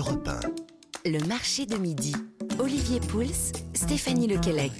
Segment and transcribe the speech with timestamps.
[0.00, 0.30] Europe
[1.04, 1.10] 1.
[1.10, 2.16] Le marché de midi.
[2.58, 4.72] Olivier Pouls, Stéphanie Lequelec.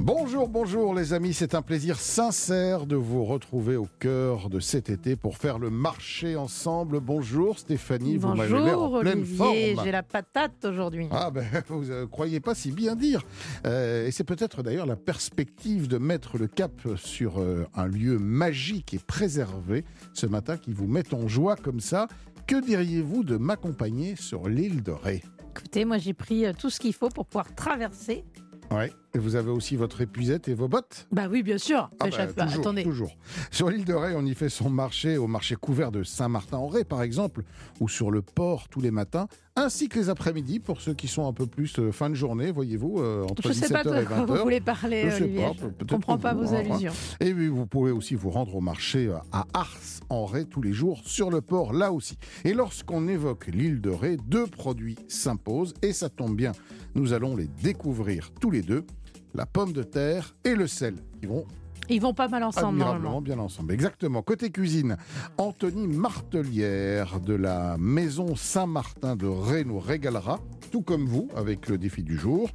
[0.00, 4.90] Bonjour, bonjour les amis, c'est un plaisir sincère de vous retrouver au cœur de cet
[4.90, 6.98] été pour faire le marché ensemble.
[6.98, 9.84] Bonjour Stéphanie, vous m'avez l'air en Bonjour pleine Olivier, forme.
[9.84, 11.06] j'ai la patate aujourd'hui.
[11.12, 13.22] Ah ben, vous ne croyez pas si bien dire.
[13.64, 18.18] Euh, et c'est peut-être d'ailleurs la perspective de mettre le cap sur euh, un lieu
[18.18, 19.84] magique et préservé
[20.14, 22.08] ce matin qui vous met en joie comme ça.
[22.46, 25.22] Que diriez-vous de m'accompagner sur l'île de Ré?
[25.50, 28.24] Écoutez, moi j'ai pris euh, tout ce qu'il faut pour pouvoir traverser.
[28.70, 28.92] Ouais.
[29.14, 31.90] Et vous avez aussi votre épuisette et vos bottes Bah oui, bien sûr.
[32.00, 33.14] Ah bah, chaque- bah, toujours, attendez, toujours.
[33.50, 37.02] Sur l'île de Ré, on y fait son marché au marché couvert de Saint-Martin-en-Ré, par
[37.02, 37.42] exemple,
[37.80, 41.26] ou sur le port tous les matins, ainsi que les après-midi pour ceux qui sont
[41.28, 44.00] un peu plus euh, fin de journée, voyez-vous, euh, entre je sais pas 17h de
[44.00, 44.42] et quoi vous 20h.
[44.44, 45.42] voulez parler, Je Olivier.
[45.42, 46.92] pas, Je peut-être comprends pas vous- vos hein, allusions.
[47.20, 51.02] Et puis, vous pouvez aussi vous rendre au marché euh, à Ars-en-Ré tous les jours,
[51.04, 52.16] sur le port là aussi.
[52.44, 56.52] Et lorsqu'on évoque l'île de Ré, deux produits s'imposent, et ça tombe bien,
[56.94, 58.86] nous allons les découvrir tous les deux,
[59.34, 61.44] la pomme de terre et le sel, qui vont
[61.88, 63.72] Ils vont pas mal ensemble admirablement bien ensemble.
[63.72, 64.22] Exactement.
[64.22, 64.96] Côté cuisine,
[65.38, 71.78] Anthony Martelière de la maison Saint-Martin de Ré nous régalera, tout comme vous, avec le
[71.78, 72.50] défi du jour.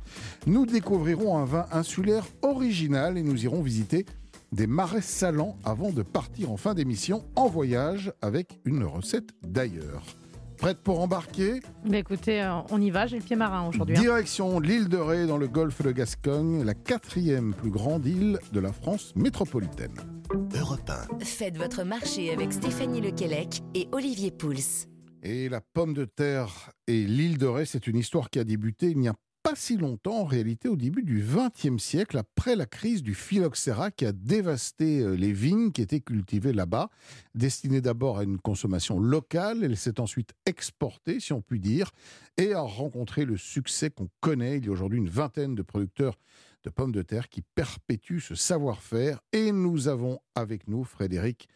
[0.45, 4.05] Nous découvrirons un vin insulaire original et nous irons visiter
[4.51, 10.03] des marais salants avant de partir en fin d'émission en voyage avec une recette d'ailleurs.
[10.57, 13.95] Prête pour embarquer Mais écoutez, euh, on y va, j'ai le pied marin aujourd'hui.
[13.95, 14.01] hein.
[14.01, 18.59] Direction l'île de Ré dans le golfe de Gascogne, la quatrième plus grande île de
[18.59, 19.93] la France métropolitaine.
[20.59, 21.23] Europe 1.
[21.23, 24.87] Faites votre marché avec Stéphanie Lequelec et Olivier Pouls.
[25.23, 28.87] Et la pomme de terre et l'île de Ré, c'est une histoire qui a débuté
[28.89, 29.13] il n'y a
[29.47, 33.91] pas si longtemps, en réalité au début du XXe siècle, après la crise du phylloxéra
[33.91, 36.89] qui a dévasté euh, les vignes qui étaient cultivées là-bas.
[37.33, 41.91] Destinée d'abord à une consommation locale, elle s'est ensuite exportée, si on peut dire,
[42.35, 44.57] et a rencontré le succès qu'on connaît.
[44.57, 46.17] Il y a aujourd'hui une vingtaine de producteurs
[46.65, 49.21] de pommes de terre qui perpétuent ce savoir-faire.
[49.31, 51.47] Et nous avons avec nous Frédéric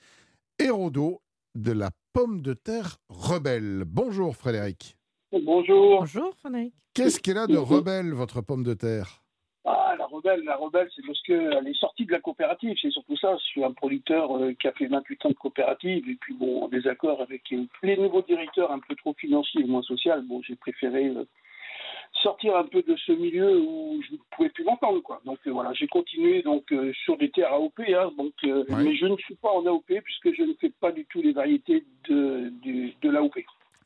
[0.59, 1.21] Hérodo
[1.55, 3.83] de la pomme de terre rebelle.
[3.85, 4.95] Bonjour Frédéric.
[5.31, 5.99] Bonjour.
[5.99, 6.73] Bonjour Frédéric.
[6.93, 9.21] Qu'est-ce qu'elle a de rebelle, votre pomme de terre?
[9.63, 12.75] Ah, la rebelle, la rebelle, c'est parce qu'elle est sortie de la coopérative.
[12.81, 13.35] C'est surtout ça.
[13.37, 16.09] Je suis un producteur euh, qui a fait 28 ans de coopérative.
[16.09, 19.65] Et puis, bon, en désaccord avec euh, les nouveaux directeurs un peu trop financiers et
[19.65, 21.23] moins social, bon, j'ai préféré euh,
[22.23, 25.21] sortir un peu de ce milieu où je ne pouvais plus m'entendre, quoi.
[25.25, 28.83] Donc, euh, voilà, j'ai continué donc euh, sur des terres AOP, hein, donc, euh, Ouais.
[28.83, 31.31] mais je ne suis pas en AOP puisque je ne fais pas du tout les
[31.33, 33.35] variétés de, de, de l'AOP.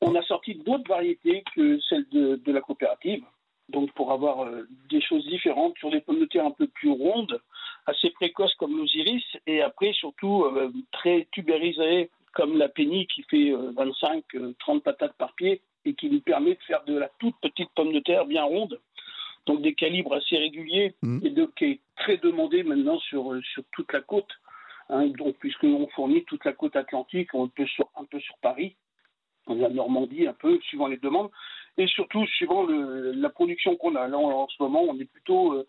[0.02, 3.24] On a sorti d'autres variétés que celles de, de la coopérative.
[3.70, 6.92] donc pour avoir euh, des choses différentes sur des pommes de terre un peu plus
[6.92, 7.42] rondes,
[7.88, 13.24] assez précoces comme nos iris, et après surtout euh, très tubérisées comme la penny qui
[13.24, 17.70] fait 25-30 patates par pied et qui nous permet de faire de la toute petite
[17.76, 18.80] pomme de terre bien ronde,
[19.46, 21.22] donc des calibres assez réguliers Mhm.
[21.24, 24.32] et de, qui est très demandé maintenant sur, euh, sur toute la côte.
[24.90, 28.76] hein, donc puisqu'on fournit toute la côte atlantique, un peu sur, un peu sur Paris,
[29.48, 31.30] la Normandie un peu, suivant les demandes
[31.78, 34.08] et surtout suivant le, la production qu'on a.
[34.08, 35.68] Là, en, en ce moment, on est plutôt, euh,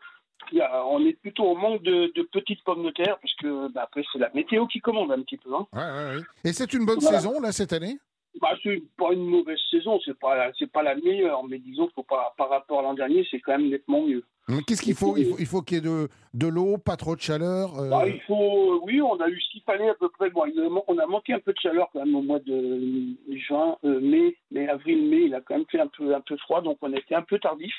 [0.85, 4.05] on est plutôt en manque de, de petites pommes de terre, parce que bah, après,
[4.13, 5.53] c'est la météo qui commande un petit peu.
[5.55, 5.67] Hein.
[5.73, 6.23] Ouais, ouais, ouais.
[6.45, 7.19] Et c'est une bonne Voilà.
[7.19, 7.99] saison, là, cette année?
[8.41, 12.35] Bah, c'est pas une mauvaise saison, c'est pas, c'est pas la meilleure, mais disons par,
[12.37, 14.25] par rapport à l'an dernier, c'est quand même nettement mieux.
[14.67, 15.17] Qu'est-ce qu'il faut?
[15.17, 17.91] Il faut, il faut qu'il y ait de, de l'eau, pas trop de chaleur euh,
[17.91, 20.31] Bah, il faut, oui, on a eu ce qu'il fallait à peu près.
[20.31, 20.45] Bon,
[20.87, 23.17] on a manqué un peu de chaleur quand même au mois de
[23.49, 26.37] juin, euh, mai, mais avril, mai, il a quand même fait un peu, un peu
[26.37, 27.75] froid, donc on a été un peu tardif.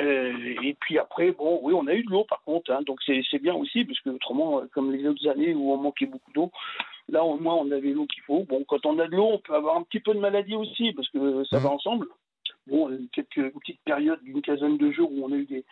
[0.00, 0.32] Euh,
[0.62, 3.20] et puis après, bon, oui, on a eu de l'eau par contre, hein, donc c'est
[3.30, 6.30] c'est bien aussi, parce que autrement, euh, comme les autres années où on manquait beaucoup
[6.32, 6.52] d'eau,
[7.08, 8.44] là au moins on avait l'eau qu'il faut.
[8.44, 10.92] Bon, quand on a de l'eau, on peut avoir un petit peu de maladie aussi,
[10.92, 11.62] parce que ça Mhm.
[11.62, 12.06] va ensemble.
[12.66, 15.64] Bon, quelques petites périodes d'une quinzaine de jours où on a eu des,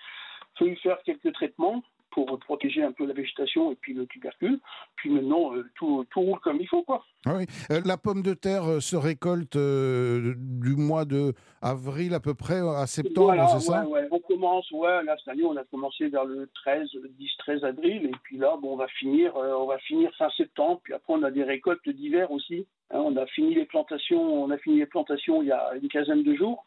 [0.59, 1.83] fallu faire quelques traitements
[2.17, 4.59] pour protéger un peu la végétation et puis le tubercule.
[4.97, 7.05] Puis maintenant, euh, tout, tout roule comme il faut, quoi.
[7.27, 7.45] Ah oui.
[7.71, 12.61] Euh, la pomme de terre euh, se récolte du mois de avril à peu près
[12.61, 13.87] à septembre, Voilà, c'est ça?
[13.87, 14.09] ouais.
[14.11, 17.11] On commence, ouais, là, cette année, on a commencé vers le 13, le
[17.51, 20.95] 10-13 avril, et puis là, bon, on va finir, on va finir fin septembre, puis
[20.95, 22.67] après, on a des récoltes d'hiver aussi.
[22.93, 25.89] Hein, on a fini les plantations, on a fini les plantations il y a une
[25.89, 26.65] quinzaine de jours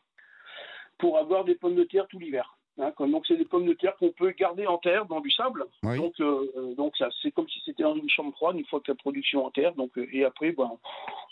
[1.00, 2.59] pour avoir des pommes de terre tout l'hiver.
[2.82, 5.30] Hein, comme- donc, c'est des pommes de terre qu'on peut garder en terre, dans du
[5.32, 5.66] sable.
[5.84, 5.98] Oui.
[5.98, 8.92] Donc, euh, donc ça, c'est comme si c'était dans une chambre froide une fois que
[8.92, 9.74] la production en terre.
[9.76, 10.72] Donc, euh, et après, ben,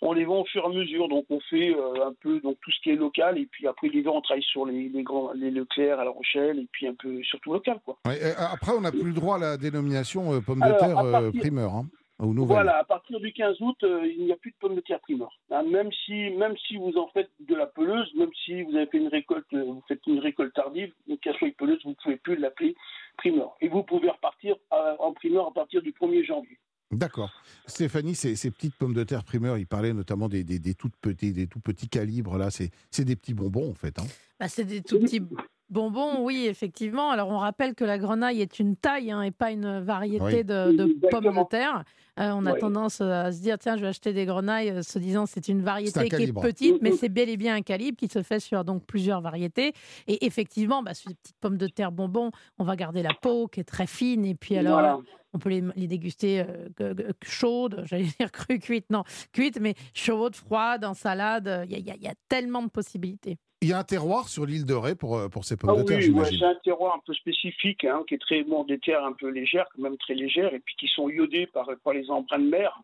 [0.02, 1.08] on les vend au fur et à mesure.
[1.08, 3.38] Donc, on fait euh, un peu donc tout ce qui est local.
[3.38, 6.60] Et puis après, l'hiver, on travaille sur les, les grands, les Leclerc à La Rochelle,
[6.60, 7.98] et puis un peu surtout local, quoi.
[8.06, 11.32] Ouais, Après, on n'a plus le droit à la dénomination euh, pomme de terre partir-
[11.40, 11.72] primeur.
[11.74, 11.86] hein.
[12.20, 15.00] Voilà, à partir du 15 août, euh, il n'y a plus de pommes de terre
[15.02, 15.40] primeur.
[15.52, 18.88] Hein, même si, même si vous en faites de la peleuse, même si vous avez
[18.88, 22.18] fait une récolte, euh, vous faites une récolte tardive, une casserole peleuse, vous ne pouvez
[22.18, 22.76] plus l'appeler
[23.18, 23.56] primeur.
[23.62, 26.58] Et vous pouvez repartir euh, en primeur à partir du 1er janvier.
[26.90, 27.30] D'accord.
[27.68, 30.96] Stéphanie, ces, ces, petites pommes de terre primeur, il parlait notamment des, des, des toutes
[30.96, 32.50] petits, des tout petits calibres là.
[32.50, 34.00] C'est des petits bonbons en fait.
[34.00, 34.06] Hein.
[34.40, 35.22] Bah, c'est des tout petits
[35.70, 37.10] Bonbon, oui, effectivement.
[37.10, 40.72] Alors, on rappelle que la grenaille est une taille hein, et pas une variété de,
[40.72, 41.84] de pommes de terre.
[42.20, 44.98] Euh, on a tendance à se dire, tiens, je vais acheter des grenailles, euh, se
[44.98, 48.08] disant c'est une variété qui est petite, mais c'est bel et bien un calibre qui
[48.08, 49.74] se fait sur donc plusieurs variétés.
[50.08, 53.48] Et effectivement, bah, sur les petites pommes de terre bonbons, on va garder la peau
[53.48, 54.26] qui est très fine.
[54.26, 55.04] Et puis alors,
[55.34, 56.44] on peut les, déguster
[56.80, 56.94] euh,
[57.24, 61.68] chaudes, j'allais dire crues, cuites, non, cuites, mais chaudes, froides, en salade.
[61.70, 63.38] Il y, y, a tellement de possibilités.
[63.62, 65.84] Il y a un terroir sur l'île de Ré pour, pour ces pommes ah de
[65.84, 69.04] terre, oui, c'est un terroir un peu spécifique, hein, qui est très bon, des terres
[69.04, 72.38] un peu légères, même très légères, et puis qui sont iodées par, par les embruns
[72.38, 72.84] de mer.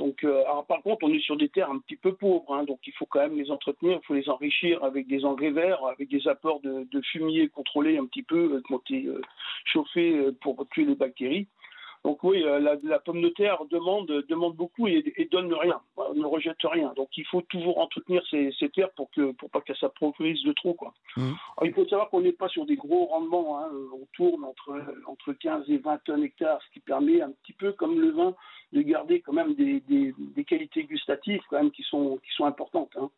[0.00, 2.78] Donc, euh, par contre, on est sur des terres un petit peu pauvres, hein, donc
[2.86, 6.08] il faut quand même les entretenir, il faut les enrichir avec des engrais verts, avec
[6.08, 9.20] des apports de, de fumier contrôlés un petit peu, euh, euh
[9.66, 11.48] chauffés euh, pour tuer les bactéries.
[12.02, 15.80] Donc oui, euh, la, pomme de terre demande, demande beaucoup et, et, donne rien,
[16.14, 16.94] ne rejette rien.
[16.96, 20.52] Donc il faut toujours entretenir ces, terres pour que pour pas que ça progresse de
[20.52, 20.72] trop.
[20.72, 20.94] Quoi.
[21.18, 21.32] Mmh.
[21.64, 23.58] il faut savoir qu'on n'est pas sur des gros rendements.
[23.58, 23.70] Hein.
[23.92, 27.72] On tourne entre, entre 15 et 20 tonnes hectares, ce qui permet un petit peu
[27.72, 28.34] comme le vin
[28.72, 32.92] de garder quand même des, des, qualités gustatives quand même qui sont, qui sont importantes.
[32.96, 33.10] Hein.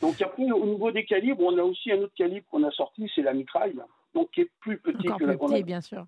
[0.00, 3.08] Donc après, au niveau des calibres, on a aussi un autre calibre qu'on a sorti,
[3.14, 3.76] c'est la mitraille,
[4.14, 6.04] donc qui est plus petit que la petit, bien sûr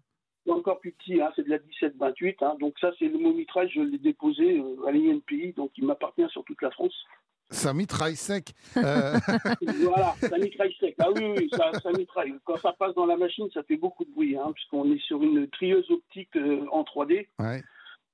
[0.49, 2.37] encore plus petit, hein, c'est de la 17-28.
[2.43, 5.85] Hein, donc ça, c'est le mot mitraille, je l'ai déposé euh, à l'INPI, donc il
[5.85, 6.95] m'appartient sur toute la France.
[7.51, 8.53] Ça mitraille sec.
[8.77, 9.19] Euh.
[9.83, 10.95] voilà, ça mitraille sec.
[10.99, 12.33] Ah oui, oui, ça, ça, mitraille.
[12.45, 15.23] Quand ça passe dans la machine, ça fait beaucoup de bruit, hein, puisqu'on est sur
[15.23, 17.27] une trieuse optique euh, en 3D.
[17.39, 17.63] Ouais.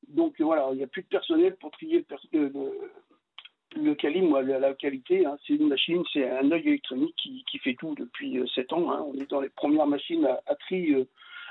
[0.08, 2.50] Donc voilà, il n'y a plus de personnel pour trier le,
[3.76, 5.26] le, calibre, la, qualité.
[5.26, 5.36] Hein.
[5.46, 8.90] c'est une machine, c'est un œil électronique qui, qui, fait tout depuis 7 ans.
[8.90, 9.04] Hein.
[9.06, 10.94] On est dans les premières machines à, à tri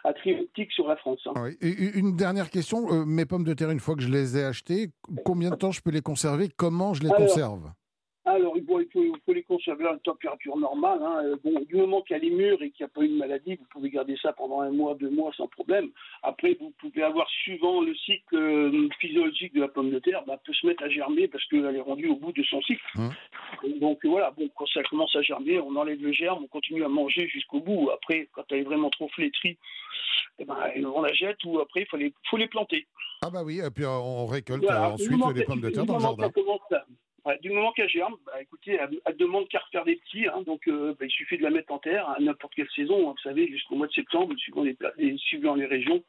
[0.05, 1.19] à optique sur la France.
[1.25, 1.51] Hein.
[1.61, 4.91] une dernière question, euh, mes pommes de terre, une fois que je les ai achetées,
[5.25, 6.49] combien de temps je peux les conserver?
[6.55, 7.71] Comment je les conserve?
[8.25, 10.99] Alors, il faut, les conserver à une température normale.
[11.01, 11.21] Hein.
[11.25, 13.17] Euh, bon, du moment qu'il y a les murs et qu'il n'y a pas une
[13.17, 15.89] maladie, vous pouvez garder ça pendant un mois, deux mois sans problème.
[16.23, 20.39] Après, vous pouvez avoir, suivant le cycle euh, physiologique de la pomme de terre, bah,
[20.43, 22.83] peut se mettre à germer parce qu'elle est rendue au bout de son cycle.
[22.95, 23.11] Hein.
[23.79, 26.89] Donc voilà, bon, quand ça commence à germer, on enlève le germe, on continue à
[26.89, 27.91] manger jusqu'au bout.
[27.93, 29.57] Après, quand elle est vraiment trop flétrie,
[30.39, 32.87] eh ben, on la jette ou après, il faut les, faut les planter.
[33.21, 36.31] Ah bah oui, et puis on récolte ensuite les pommes de terre dans le jardin
[37.41, 40.95] du moment qu'elle germe, bah, écoutez, elle, demande qu'à refaire des petits, hein, donc euh,
[40.99, 43.47] bah, il suffit de la mettre en terre à n'importe quelle saison, hein, vous savez,
[43.47, 44.77] jusqu'au mois de septembre, suivant les,
[45.17, 46.03] suivant les régions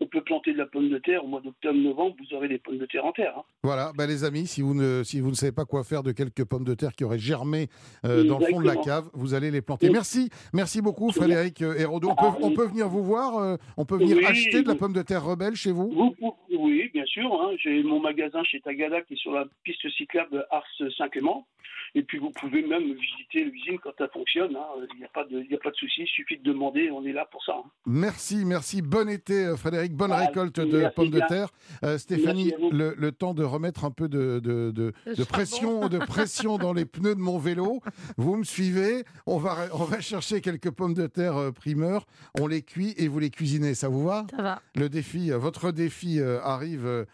[0.00, 2.78] on peut planter de la pomme de terre au mois d'octobre-novembre, vous aurez des pommes
[2.78, 3.34] de terre en terre.
[3.36, 3.42] Hein.
[3.62, 6.12] Voilà, bah les amis, si vous, ne, si vous ne savez pas quoi faire de
[6.12, 7.68] quelques pommes de terre qui auraient germé
[8.04, 9.90] euh, dans le fond de la cave, vous allez les planter.
[9.90, 12.10] Merci, merci beaucoup Frédéric euh, Hérodo.
[12.10, 14.94] On, peut, on peut venir vous voir, euh, on peut venir acheter de la pomme
[14.94, 16.14] de terre rebelle chez vous,
[16.58, 17.32] Oui, bien sûr.
[17.34, 17.54] Hein.
[17.58, 20.64] J'ai mon magasin chez Tagada qui est sur la piste cyclable de Ars
[20.96, 21.46] Saint-Clément.
[21.94, 24.54] Et puis vous pouvez même visiter l'usine quand ça fonctionne.
[24.56, 24.86] Hein.
[24.92, 27.12] Il n'y a pas de, a pas de souci, il suffit de demander, on est
[27.12, 27.54] là pour ça.
[27.86, 28.82] Merci, merci.
[28.82, 31.48] Bon été Frédéric bonne récolte de pommes de terre.
[31.84, 36.84] Euh, Stéphanie, le, temps de remettre un peu de, de, pression, de pression dans les
[36.84, 37.80] pneus de mon vélo.
[38.16, 42.06] Vous me suivez on va, on va chercher quelques pommes de terre euh, primeurs.
[42.38, 43.74] On les cuit et vous les cuisinez.
[43.74, 44.26] Ça vous va?
[44.30, 44.62] Ça va.
[44.76, 47.06] Le défi, euh, votre défi arrive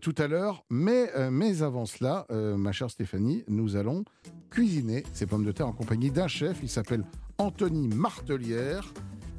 [0.00, 0.64] tout à l'heure.
[0.70, 4.04] Mais, mais avant cela, ma chère Stéphanie, nous allons
[4.50, 6.58] cuisiner ces pommes de terre en compagnie d'un chef.
[6.62, 7.04] Il s'appelle
[7.38, 8.92] Anthony Martelière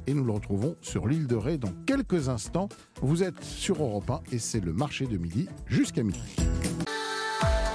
[0.06, 2.68] et nous le retrouvons sur l'île de Ré dans quelques instants.
[3.02, 6.36] Vous êtes sur Europe 1 et c'est le marché de midi jusqu'à midi.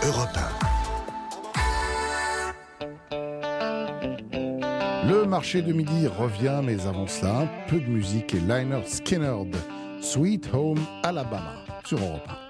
[0.03, 0.75] Europe 1.
[5.07, 9.35] Le marché de midi revient, mais avant cela, un peu de musique et Liner Skinner,
[10.01, 12.44] Sweet Home Alabama sur Europe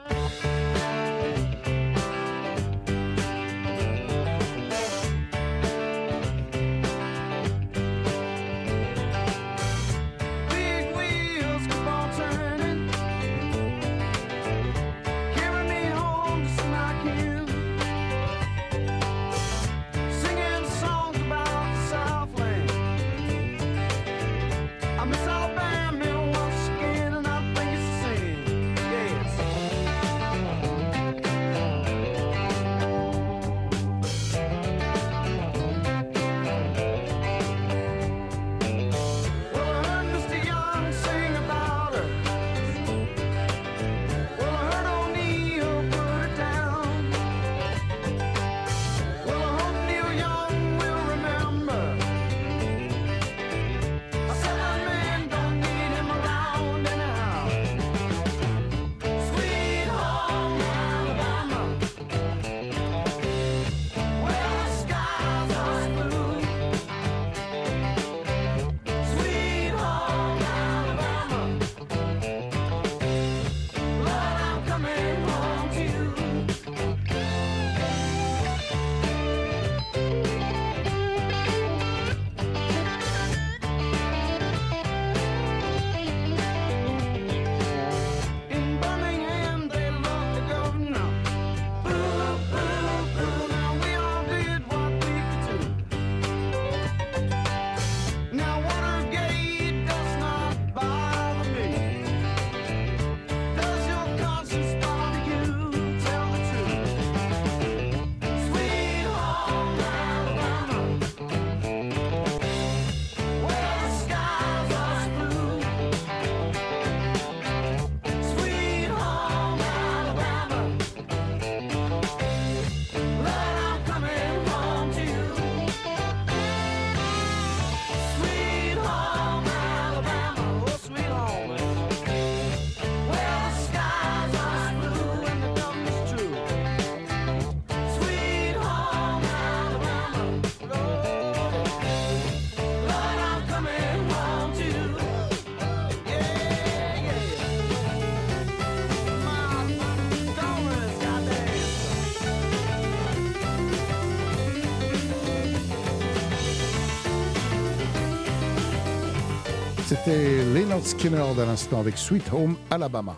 [160.76, 163.16] Leonard Skinner à l'instant avec Sweet Home Alabama.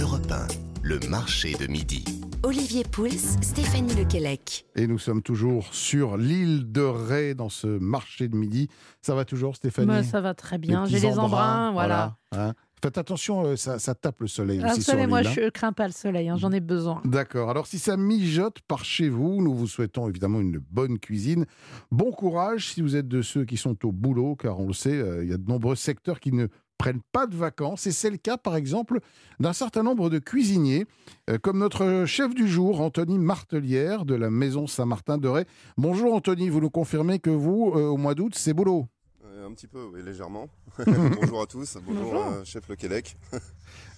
[0.00, 0.46] Europe 1,
[0.82, 2.04] le marché de midi.
[2.44, 3.08] Olivier Pouls,
[3.42, 4.64] Stéphanie Lequelec.
[4.76, 8.68] Et nous sommes toujours sur l'île de Ré dans ce marché de midi.
[9.02, 9.88] Ça va toujours Stéphanie?
[9.88, 10.84] Bah, ça va très bien.
[10.84, 12.16] J'ai les embruns, voilà.
[12.30, 12.54] hein.
[12.80, 15.22] Faites attention, euh, ça, ça tape le soleil Ah, aussi sur moi, hein.
[15.24, 17.02] je crains pas le soleil, hein, j'en ai besoin.
[17.04, 17.50] D'accord.
[17.50, 21.44] Alors, si ça mijote par chez vous, nous vous souhaitons évidemment une bonne cuisine.
[21.90, 24.92] Bon courage si vous êtes de ceux qui sont au boulot, car on le sait,
[24.94, 26.46] euh, il y a de nombreux secteurs qui ne
[26.78, 27.86] prennent pas de vacances.
[27.86, 29.00] Et c'est le cas, par exemple,
[29.40, 30.86] d'un certain nombre de cuisiniers,
[31.28, 35.44] euh, comme notre chef du jour, Anthony Martelière, de la Maison Saint-Martin de Ré.
[35.76, 38.86] Bonjour Anthony, vous nous confirmez que vous, euh, au mois d'août, c'est boulot
[39.26, 40.48] Euh, un petit peu, oui, légèrement.
[40.86, 41.76] Bonjour à tous.
[41.84, 42.26] Bonjour, Bonjour.
[42.32, 43.16] euh, chef Le Québec.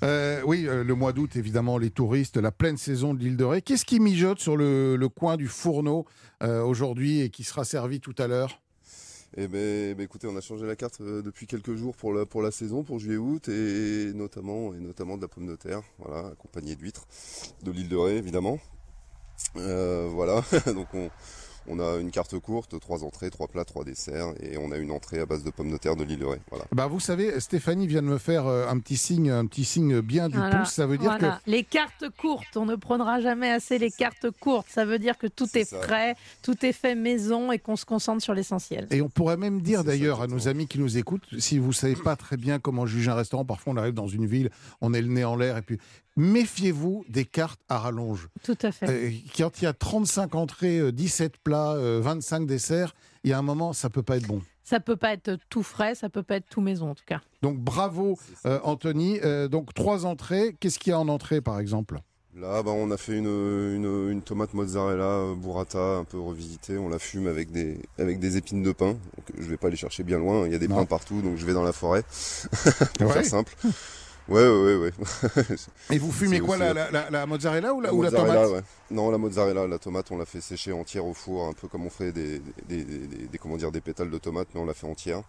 [0.03, 3.45] Euh, oui, euh, le mois d'août, évidemment, les touristes, la pleine saison de l'île de
[3.45, 3.61] Ré.
[3.63, 6.07] Qu'est-ce qui mijote sur le, le coin du fourneau
[6.43, 8.61] euh, aujourd'hui et qui sera servi tout à l'heure?
[9.37, 12.27] Eh ben, ben, écoutez, on a changé la carte euh, depuis quelques jours pour la,
[12.27, 16.31] pour la saison, pour juillet-août, et notamment, et notamment de la pomme de terre, voilà,
[16.31, 17.07] accompagnée d'huîtres,
[17.63, 18.59] de l'île de Ré, évidemment.
[19.57, 20.43] Euh, voilà,
[20.75, 21.11] donc on,
[21.67, 24.91] on a une carte courte, trois entrées, trois plats, trois desserts, et on a une
[24.91, 26.39] entrée à base de pommes de terre de l'île de Ré.
[26.51, 26.65] Voilà.
[26.73, 30.01] Bah, vous savez, Stéphanie vient de me faire euh, un petit signe, un petit signe
[30.01, 30.71] bien du Voilà, pouce.
[30.71, 31.41] Ça veut dire Voilà.
[31.47, 34.69] Les cartes courtes, on ne prendra jamais assez les cartes courtes.
[34.69, 35.81] Ça veut dire que tout est ça.
[35.81, 38.89] frais, tout est fait maison et qu'on se concentre sur l'essentiel.
[38.89, 38.95] que.
[38.95, 41.97] Et on pourrait même dire d'ailleurs à nos amis qui nous écoutent, si vous savez
[41.97, 44.51] pas très bien comment juger un restaurant, parfois on arrive dans une ville,
[44.81, 45.79] on est le nez en l'air, et puis
[46.21, 48.29] méfiez-vous des cartes à rallonge.
[48.45, 48.89] Tout à fait.
[48.89, 53.33] Euh, quand il y a 35 entrées, euh, 17 plats, euh, 25 desserts, il y
[53.33, 54.43] a un moment, ça peut pas être bon.
[54.63, 57.21] Ça peut pas être tout frais, ça peut pas être tout maison en tout cas.
[57.43, 59.19] Donc bravo euh, Anthony.
[59.25, 60.55] Euh, donc trois entrées.
[60.61, 61.99] Qu'est-ce qu'il y a en entrée par exemple?
[62.37, 66.79] Là, bah, on a fait une, une, une tomate mozzarella euh, burrata un peu revisitée.
[66.79, 68.91] On la fume avec des, avec des épines de pin.
[68.93, 70.47] Donc, je vais pas aller chercher bien loin.
[70.47, 70.77] Il y a des Non.
[70.77, 72.05] pins partout, donc je vais dans la forêt.
[72.99, 73.15] pour Ouais.
[73.15, 73.57] faire simple.
[74.31, 74.93] Ouais, ouais, ouais.
[75.91, 78.45] Et vous fumez quoi la, la- la- la mozzarella ou la, La ou la mozzarella,
[78.45, 78.53] tomate?
[78.63, 78.95] ouais.
[78.97, 81.85] Non, la mozzarella, la tomate, on l'a fait sécher entière au four, un peu comme
[81.85, 84.65] on fait des, des, des- des- des- comment dire, des pétales de tomates, mais on
[84.67, 85.23] l'a fait entière.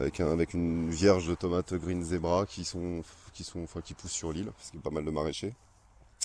[0.00, 3.02] Avec, un- avec une vierge de tomates green zebra qui sont,
[3.32, 5.54] qui sont, enfin, qui poussent sur l'île, parce qu'il y a pas mal de maraîchers.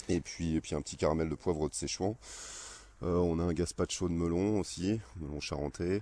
[0.09, 2.15] Et puis, et puis un petit caramel de poivre de Séchouan.
[3.03, 6.01] Euh, on a un gazpacho de melon aussi, melon charentais,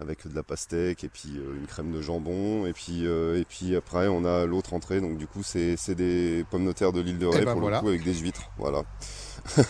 [0.00, 2.66] avec de la pastèque et puis euh, une crème de jambon.
[2.66, 5.00] Et puis, euh, et puis après, on a l'autre entrée.
[5.00, 7.52] Donc du coup, c'est c'est des pommes de terre de l'île de Ré Eh ben
[7.52, 7.76] pour voilà.
[7.78, 8.50] le coup avec des huîtres.
[8.58, 8.82] Voilà.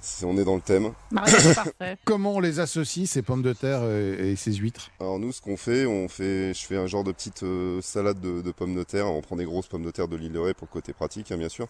[0.00, 0.92] C'est- on est dans le thème.
[1.14, 1.96] Parfait.
[2.04, 4.90] Comment on les associe ces pommes de terre et, et ces huîtres?
[4.98, 8.20] Alors nous, ce qu'on fait, on fait, je fais un genre de petite euh, salade
[8.20, 9.06] de, de pommes de terre.
[9.06, 11.30] On prend des grosses pommes de terre de l'île de Ré pour le côté pratique,
[11.30, 11.68] hein, bien sûr.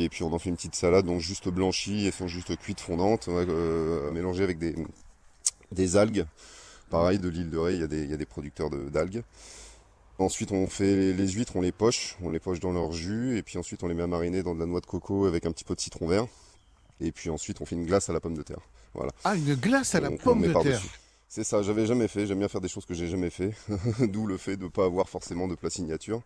[0.00, 2.78] Et puis on en fait une petite salade, donc juste blanchie, elles sont juste cuites
[2.80, 4.76] fondantes, euh, mélangées avec des,
[5.72, 6.24] des algues.
[6.90, 8.88] Pareil, de l'île de Ré, il y a des, il y a des producteurs de-
[8.88, 9.22] d'algues.
[10.18, 13.36] Ensuite, on fait les, les huîtres, on les poche, on les poche dans leur jus,
[13.38, 15.46] et puis ensuite on les met à mariner dans de la noix de coco avec
[15.46, 16.26] un petit peu de citron vert.
[17.00, 18.58] Et puis ensuite, on fait une glace à la pomme de terre.
[19.24, 20.82] Ah, une glace à la On- pomme de terre.
[21.28, 23.52] C'est ça, j'avais jamais fait, j'aime bien faire des choses que j'ai jamais fait,
[24.08, 26.22] d'où le fait de ne pas avoir forcément de plat signature,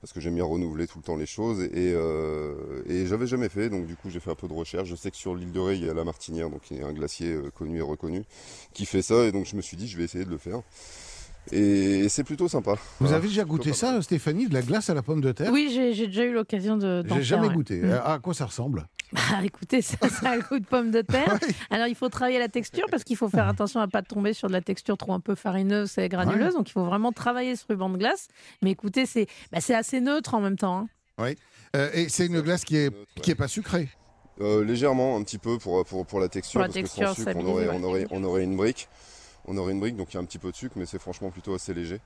[0.00, 3.48] parce que j'aime bien renouveler tout le temps les choses, et, euh, et j'avais jamais
[3.48, 5.52] fait, donc du coup j'ai fait un peu de recherche, je sais que sur l'île
[5.52, 7.78] de Ré il y a la Martinière, donc il y a un glacier euh, connu
[7.78, 8.24] et reconnu,
[8.72, 10.62] qui fait ça, et donc je me suis dit je vais essayer de le faire,
[11.52, 12.72] et, c'est plutôt sympa.
[12.74, 13.16] Vous Voilà.
[13.16, 15.94] avez déjà goûté ça, Stéphanie, de la glace à la pomme de terre Oui, j'ai
[15.94, 17.02] j'ai déjà eu l'occasion de.
[17.02, 17.54] J'ai faire, jamais ouais.
[17.54, 17.80] goûté.
[17.80, 18.00] Mm.
[18.04, 21.38] À quoi ça ressemble Bah, écoutez, ça, ça a le goût de pomme de terre.
[21.42, 21.48] Ouais.
[21.70, 24.32] Alors, il faut travailler la texture parce qu'il faut faire attention à ne pas tomber
[24.32, 26.54] sur de la texture trop un peu farineuse et granuleuse.
[26.54, 28.28] Donc, il faut vraiment travailler ce ruban de glace.
[28.62, 30.88] Mais écoutez, c'est bah, c'est assez neutre en même temps.
[31.20, 31.32] hein.
[31.76, 32.90] Euh, Et c'est une glace qui est,
[33.22, 33.88] qui est pas sucrée.
[34.40, 37.08] Euh, légèrement, un petit peu pour, pour, pour la texture, Pour la parce texture, que
[37.08, 37.74] sans sucre, on stabiliser, aurait, ouais.
[37.76, 38.88] on, aurait, on aurait une brique.
[39.48, 40.98] On aurait une brique, donc il y a un petit peu de sucre, mais c'est
[41.00, 42.00] franchement plutôt assez léger.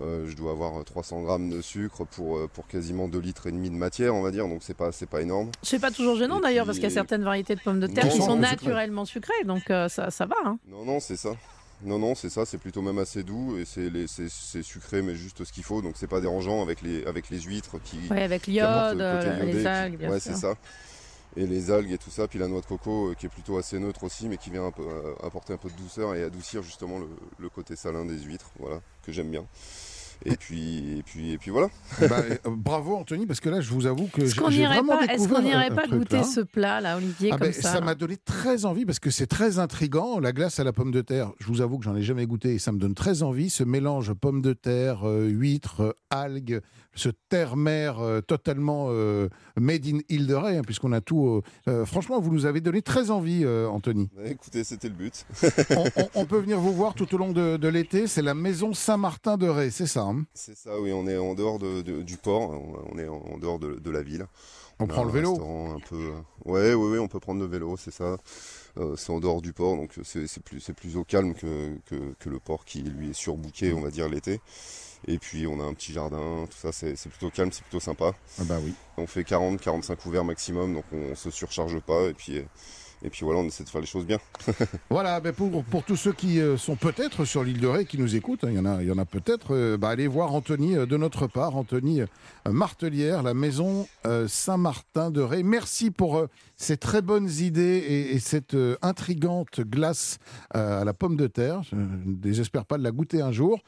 [0.00, 3.52] Euh, je dois avoir 300 grammes de sucre pour, euh, pour quasiment 2 litres et
[3.52, 5.50] demi de matière, on va dire, donc c'est pas, c'est pas énorme.
[5.62, 8.06] C'est pas toujours gênant d'ailleurs parce qu'il y a certaines variétés de pommes de terre
[8.06, 9.44] Non, qui non, sont naturellement sucrées.
[9.44, 10.36] Donc, euh, ça, ça va.
[10.44, 10.58] hein.
[10.68, 11.30] Non, non, c'est ça.
[11.82, 15.00] Non, non, c'est ça, c'est plutôt même assez doux et c'est, les- c'est, c'est sucré,
[15.02, 17.98] mais juste ce qu'il faut, donc c'est pas dérangeant avec les, avec les huîtres qui,
[18.10, 20.54] Ouais, avec l'iode, euh, les qui- algues, bien ouais, c'est ça.
[21.36, 23.56] Et les algues et tout ça, puis la noix de coco euh, qui est plutôt
[23.56, 26.24] assez neutre aussi, mais qui vient un peu, euh, apporter un peu de douceur et
[26.24, 27.06] adoucir justement le,
[27.38, 29.44] le côté salin des huîtres, voilà, que j'aime bien.
[30.26, 31.68] Et puis, et puis, et puis voilà.
[31.98, 34.58] Ben, euh, bravo Anthony, parce que là, je vous avoue que Est-ce j'ai qu'on j'ai
[34.58, 36.24] n'irait vraiment pas, est-ce qu'on n'irait pas goûter là.
[36.24, 39.10] ce plat là, Olivier, Ah comme ben, ça ça m'a donné très envie parce que
[39.10, 40.18] c'est très intrigant.
[40.20, 42.54] La glace à la pomme de terre, je vous avoue que j'en ai jamais goûté
[42.54, 43.48] et ça me donne très envie.
[43.48, 46.60] Ce mélange pomme de terre, euh, huîtres, euh, algues,
[46.94, 49.28] ce terre-mer euh, totalement euh,
[49.58, 51.40] made in Île de Ré, hein, puisqu'on a tout.
[51.68, 54.08] euh, franchement, vous nous avez donné très envie, Anthony.
[54.16, 55.24] Bah, écoutez, c'était le but.
[55.70, 58.06] on, on- on peut venir vous voir tout au long de, de l'été.
[58.06, 60.24] C'est la maison Saint-Martin de Ré, c'est ça Hein?
[60.34, 62.60] C'est ça, oui, on est en dehors du port,
[62.92, 64.26] on est en, dehors de, la ville.
[64.80, 65.34] On, prend le vélo
[65.74, 66.12] un peu...
[66.44, 68.16] Ouais, oui, oui, on peut prendre le vélo, c'est ça.
[68.78, 71.76] Euh, c'est en dehors du port, donc c'est plus, plus au calme que,
[72.18, 74.40] que, le port qui lui est surbooké, on va dire, l'été.
[75.06, 78.12] Et puis on a un petit jardin, tout ça, c'est plutôt calme, c'est plutôt sympa.
[78.38, 78.74] Ah bah oui.
[78.96, 82.08] On fait 40-45 couverts maximum, donc on, on se surcharge pas.
[82.08, 82.42] Et puis
[83.02, 84.18] et puis voilà, on essaie de faire les choses bien.
[84.90, 88.44] voilà, pour, tous ceux qui euh, sont peut-être sur l'île de Ré, qui nous écoutent,
[88.44, 88.58] hein, il y
[88.92, 92.02] en a, a peut-être, euh, bah allez voir Anthony euh, de notre part, Anthony
[92.48, 93.86] Martelière, la maison
[94.26, 95.42] Saint-Martin de Ré.
[95.42, 96.26] Merci pour
[96.60, 100.18] ces très bonnes idées et, cette intrigante glace
[100.50, 101.62] à la pomme de terre.
[101.62, 103.60] Je ne désespère pas de la goûter un jour.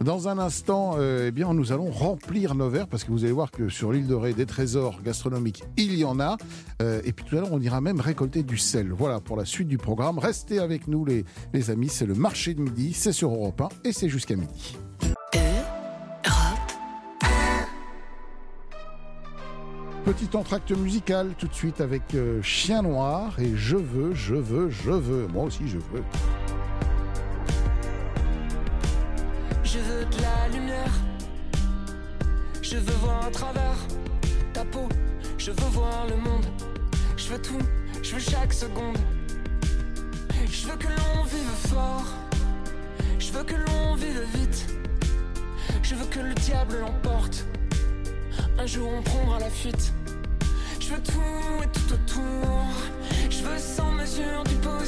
[0.00, 3.50] Dans un instant, eh bien, nous allons remplir nos verres parce que vous allez voir
[3.50, 6.36] que sur l'île de Ré, des trésors gastronomiques, il y en a.
[6.80, 8.92] et puis tout à l'heure, on ira même récolter du sel.
[8.92, 10.18] Voilà pour la suite du programme.
[10.18, 13.68] Restez avec nous les, les amis, c'est le marché de midi, c'est sur Europe 1
[13.84, 14.78] et c'est jusqu'à midi.
[20.08, 24.70] Petit entracte musical tout de suite avec euh, Chien Noir et Je veux, je veux,
[24.70, 25.26] je veux.
[25.26, 26.02] Moi aussi je veux.
[29.62, 30.92] Je veux de la lumière.
[32.62, 33.76] Je veux voir à travers
[34.54, 34.88] ta peau.
[35.36, 36.46] Je veux voir le monde.
[37.18, 37.60] Je veux tout
[38.02, 38.96] je veux chaque seconde.
[40.50, 42.06] Je veux que l'on vive fort.
[43.18, 44.74] Je veux que l'on vive vite.
[45.82, 47.44] Je veux que le diable l'emporte.
[48.58, 49.92] Un jour on prendra la fuite.
[50.88, 52.64] Je veux tout et tout autour.
[53.28, 54.87] Je veux sans mesure du possible.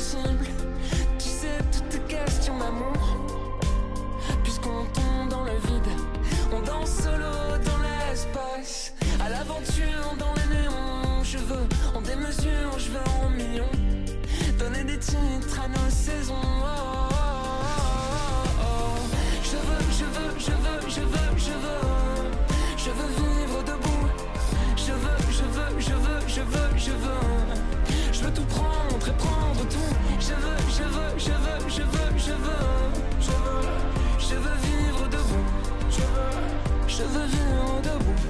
[37.00, 38.20] Je veux vivre debout.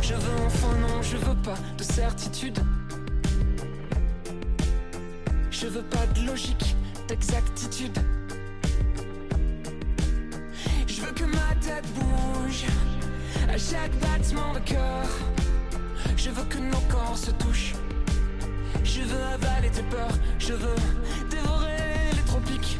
[0.00, 2.58] Je veux enfin non, je veux pas de certitude.
[5.50, 6.76] Je veux pas de logique,
[7.08, 7.98] d'exactitude.
[10.86, 12.64] Je veux que ma tête bouge
[13.48, 15.06] à chaque battement de cœur.
[16.16, 17.74] Je veux que nos corps se touchent.
[18.82, 20.74] Je veux avaler tes peurs, je veux
[21.30, 21.76] dévorer
[22.16, 22.78] les tropiques.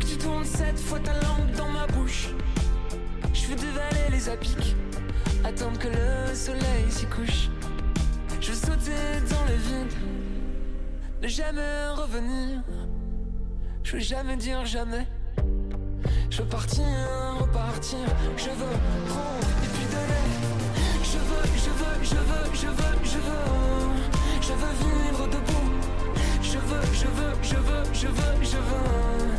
[0.00, 2.28] Que tu tournes cette fois ta langue dans ma bouche.
[3.52, 4.76] Veux dévaler les apiques
[5.44, 7.50] attendre que le soleil s'y couche.
[8.40, 9.92] Je veux sauter dans le vide,
[11.20, 12.62] ne jamais revenir.
[13.82, 15.06] Je veux jamais dire jamais.
[16.30, 16.82] Je veux partir,
[17.40, 17.98] repartir.
[18.38, 18.76] Je veux
[19.08, 20.28] prendre et puis donner.
[21.04, 24.40] Je veux, je veux, je veux, je veux, je veux.
[24.40, 25.72] Je veux vivre debout.
[26.40, 28.44] Je veux, je veux, je veux, je veux.
[28.44, 29.31] Je veux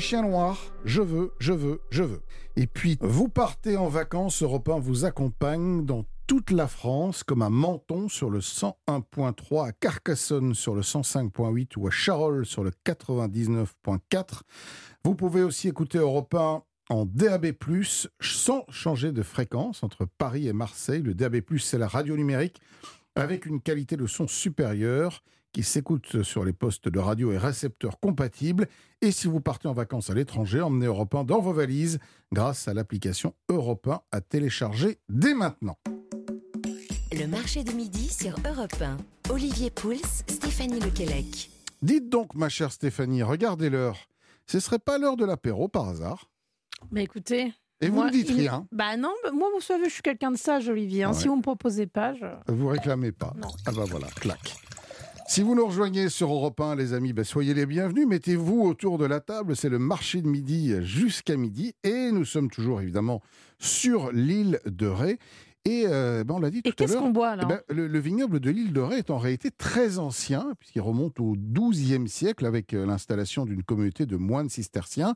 [0.00, 2.22] Chien Noir, je veux, je veux, je veux.
[2.56, 7.42] Et puis, vous partez en vacances, Europe 1 vous accompagne dans toute la France, comme
[7.42, 12.70] à Menton sur le 101.3, à Carcassonne sur le 105.8 ou à Charolles sur le
[12.84, 14.40] 99.4.
[15.04, 17.52] Vous pouvez aussi écouter Europe 1 en DAB+,
[18.20, 21.02] sans changer de fréquence entre Paris et Marseille.
[21.02, 22.60] Le DAB+, c'est la radio numérique
[23.14, 25.22] avec une qualité de son supérieure
[25.54, 28.66] qui s'écoute sur les postes de radio et récepteurs compatibles.
[29.00, 32.00] Et si vous partez en vacances à l'étranger, emmenez Europe 1 dans vos valises
[32.32, 35.78] grâce à l'application Europe 1 à télécharger dès maintenant.
[37.12, 38.96] Le marché de midi sur Europe 1.
[39.30, 39.94] Olivier Pouls,
[40.26, 41.50] Stéphanie Lequelec.
[41.82, 44.08] Dites donc, ma chère Stéphanie, regardez l'heure.
[44.46, 46.30] Ce serait pas l'heure de l'apéro par hasard?
[46.90, 50.32] Mais écoutez, et vous ne dites rien Bah non, moi vous savez, je suis quelqu'un
[50.32, 51.04] de sage, Olivier.
[51.04, 51.12] Hein.
[51.12, 52.26] Si vous me proposez pas, je...
[52.48, 53.32] Vous réclamez pas.
[53.36, 53.48] Non.
[53.66, 54.56] Ah bah voilà, clac.
[55.26, 58.06] Si vous nous rejoignez sur Europe 1, les amis, ben soyez les bienvenus.
[58.06, 59.56] Mettez-vous autour de la table.
[59.56, 61.74] C'est le marché de midi jusqu'à midi.
[61.82, 63.22] Et nous sommes toujours évidemment
[63.58, 65.18] sur l'île de Ré.
[65.66, 66.76] Et ben, on l'a dit tout à l'heure.
[66.76, 69.98] qu'est-ce qu'on boit eh ben, le, vignoble de l'île de Ré est en réalité très
[69.98, 75.14] ancien, puisqu'il remonte au XIIe siècle avec l'installation d'une communauté de moines cisterciens.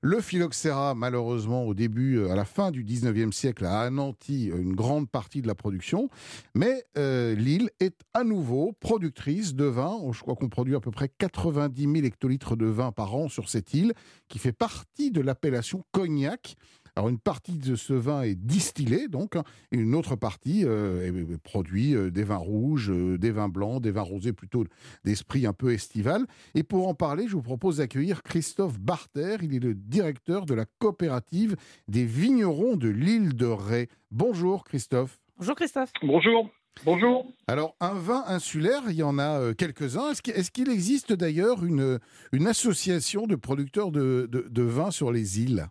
[0.00, 5.08] Le phylloxéra, malheureusement, au début, à la fin du XIXe siècle, a anéanti une grande
[5.08, 6.08] partie de la production.
[6.54, 9.98] Mais l'île est à nouveau productrice de vin.
[10.12, 13.48] Je crois qu'on produit à peu près 90 000 hectolitres de vin par an sur
[13.48, 13.92] cette île,
[14.28, 16.56] qui fait partie de l'appellation cognac.
[16.96, 21.36] Alors une partie de ce vin est distillé, donc, hein, et une autre partie euh,
[21.42, 24.64] produit euh, des vins rouges, euh, des vins blancs, des vins rosés plutôt
[25.04, 26.24] d'esprit un peu estival.
[26.54, 29.38] Et pour en parler, je vous propose d'accueillir Christophe Barter.
[29.42, 31.56] Il est le directeur de la coopérative
[31.88, 33.88] des vignerons de l'île de Ré.
[34.12, 35.18] Bonjour Christophe.
[35.36, 35.90] Bonjour Christophe.
[36.00, 36.48] Bonjour.
[36.84, 37.26] Bonjour.
[37.48, 40.10] Alors, un vin insulaire, il y en a quelques-uns.
[40.10, 41.98] Est-ce qu'il existe d'ailleurs une,
[42.32, 45.68] une association de producteurs de, de, vin sur les îles?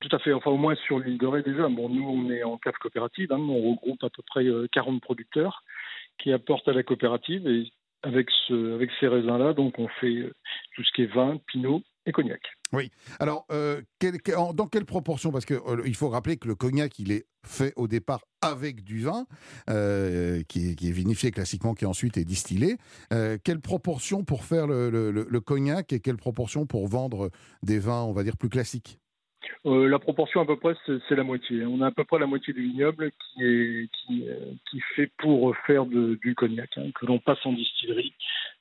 [0.00, 1.68] Tout à fait, enfin au moins sur l'île de Ré déjà.
[1.68, 3.38] Bon, nous, on est en cave coopérative, hein.
[3.38, 5.62] on regroupe à peu près 40 euh, producteurs
[6.18, 7.70] qui apportent à la coopérative et
[8.02, 10.34] avec, ce, avec ces raisins-là, donc on fait euh,
[10.74, 12.40] tout ce qui est vin, pinot et cognac.
[12.72, 12.90] Oui.
[13.18, 13.82] Alors, euh,
[14.54, 15.32] dans quelle proportion?
[15.32, 19.26] Parce qu'il faut rappeler que le cognac, il est fait au départ avec du vin,
[20.48, 22.76] qui, est, vinifié classiquement, qui ensuite est distillé.
[23.10, 27.30] quelle proportion pour faire le, cognac et quelle proportion pour vendre
[27.62, 28.99] des vins, on va dire, plus classiques?
[29.64, 31.64] La proportion à peu près c'est la moitié.
[31.64, 34.24] On a à peu près la moitié du vignoble qui est qui,
[34.70, 38.14] qui fait pour faire du cognac hein, que l'on passe en distillerie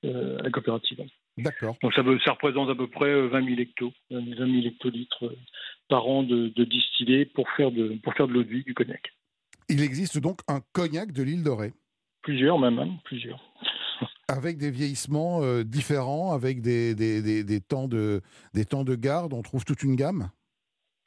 [0.04, 1.06] à la coopérative.
[1.40, 1.78] D'accord.
[1.82, 5.38] Donc ça, ça, représente à peu près 20 000 hectos, 20 000 hectolitres euh,
[5.88, 8.74] par an de, de distillés pour faire de, pour faire de l'eau de vie, du
[8.74, 9.14] cognac.
[9.70, 11.74] Il existe donc un cognac de l'île d'Orée
[12.22, 13.40] Plusieurs même, hein, plusieurs.
[14.28, 18.22] Avec des vieillissements euh, différents, avec des, des, des, des, temps de,
[18.54, 20.30] des temps de garde, on trouve toute une gamme?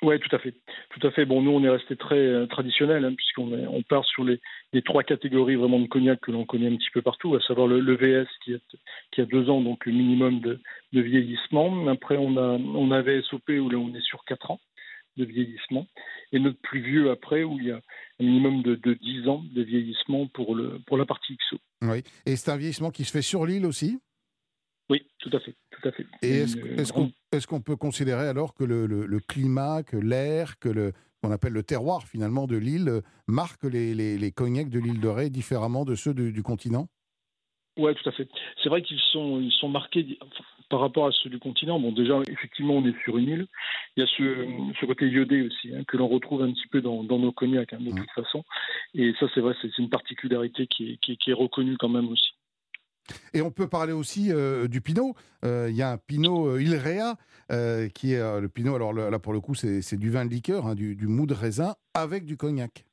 [0.03, 0.55] Oui, tout à fait.
[0.91, 1.25] Tout à fait.
[1.25, 4.41] Bon, nous, on est resté très euh, traditionnel, hein, puisqu'on on part sur les,
[4.83, 7.95] trois catégories vraiment de cognac que l'on connaît un petit peu partout, à savoir le,
[7.95, 8.55] VS qui,
[9.21, 10.61] a deux ans, donc le minimum de,
[10.93, 11.87] vieillissement.
[11.88, 14.61] Après, on a, on avait SOP où là, on est sur quatre ans
[15.17, 15.87] de vieillissement.
[16.33, 19.45] Et notre plus vieux après, où il y a un minimum de, de 10 ans
[19.53, 21.59] de vieillissement pour, le, pour la partie XO.
[21.83, 22.03] Oui.
[22.27, 23.99] Et c'est un vieillissement qui se fait sur l'île aussi?
[24.90, 25.55] Oui, tout à fait.
[25.71, 26.07] Tout à fait.
[26.23, 30.92] Et est-ce qu'on peut considérer alors que le, climat, que l'air, que le
[31.23, 35.07] qu'on appelle le terroir finalement de l'île euh, marque les, les, cognacs de l'île de
[35.07, 36.88] Ré différemment de ceux du, continent?
[37.79, 38.29] Oui, tout à fait.
[38.61, 40.18] C'est vrai qu'ils sont, ils sont marqués
[40.68, 41.79] par rapport à ceux du continent.
[41.79, 43.47] Bon, déjà, effectivement, on est sur une île.
[43.97, 46.81] Il y a ce, ce côté iodé aussi, hein, que l'on retrouve un petit peu
[46.81, 48.01] dans, dans nos cognacs, hein, de mmh.
[48.01, 48.42] toute façon.
[48.95, 52.33] Et ça, c'est vrai, c'est une particularité qui qui est reconnue quand même aussi.
[53.35, 55.15] Et on peut parler aussi euh, du pinot.
[55.45, 57.17] Euh, il y a un pinot euh, Ilrea,
[57.95, 60.75] qui est le pinot, alors là pour le coup c'est du vin de liqueur, hein,
[60.75, 62.87] du, mou de raisin avec du cognac.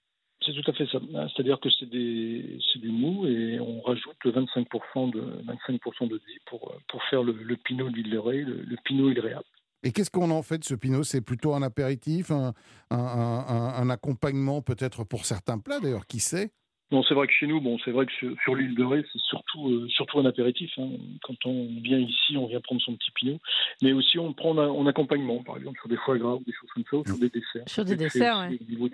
[0.45, 0.99] C'est tout à fait ça.
[1.33, 7.03] C'est-à-dire que c'est du mou et on rajoute 25% de, 25 de vie pour, pour
[7.09, 9.41] faire le, pinot d'Ilrea, le, le pinot Ilrea.
[9.83, 11.03] Et qu'est-ce qu'on en fait de ce pinot?
[11.03, 12.53] C'est plutôt un apéritif, un,
[12.89, 16.51] un accompagnement peut-être pour certains plats d'ailleurs, qui sait?
[16.91, 18.11] Non, c'est vrai que chez nous, bon, c'est vrai que
[18.43, 20.71] sur, l'île de Ré, c'est surtout, euh, surtout un apéritif.
[20.79, 20.89] Hein.
[21.21, 23.39] Quand on vient ici, on vient prendre son petit pinot,
[23.83, 26.69] mais aussi on prend en, accompagnement, par exemple sur des foie gras ou des choses
[26.73, 27.63] comme ça, ou sur des desserts.
[27.67, 28.91] Sur des desserts, oui.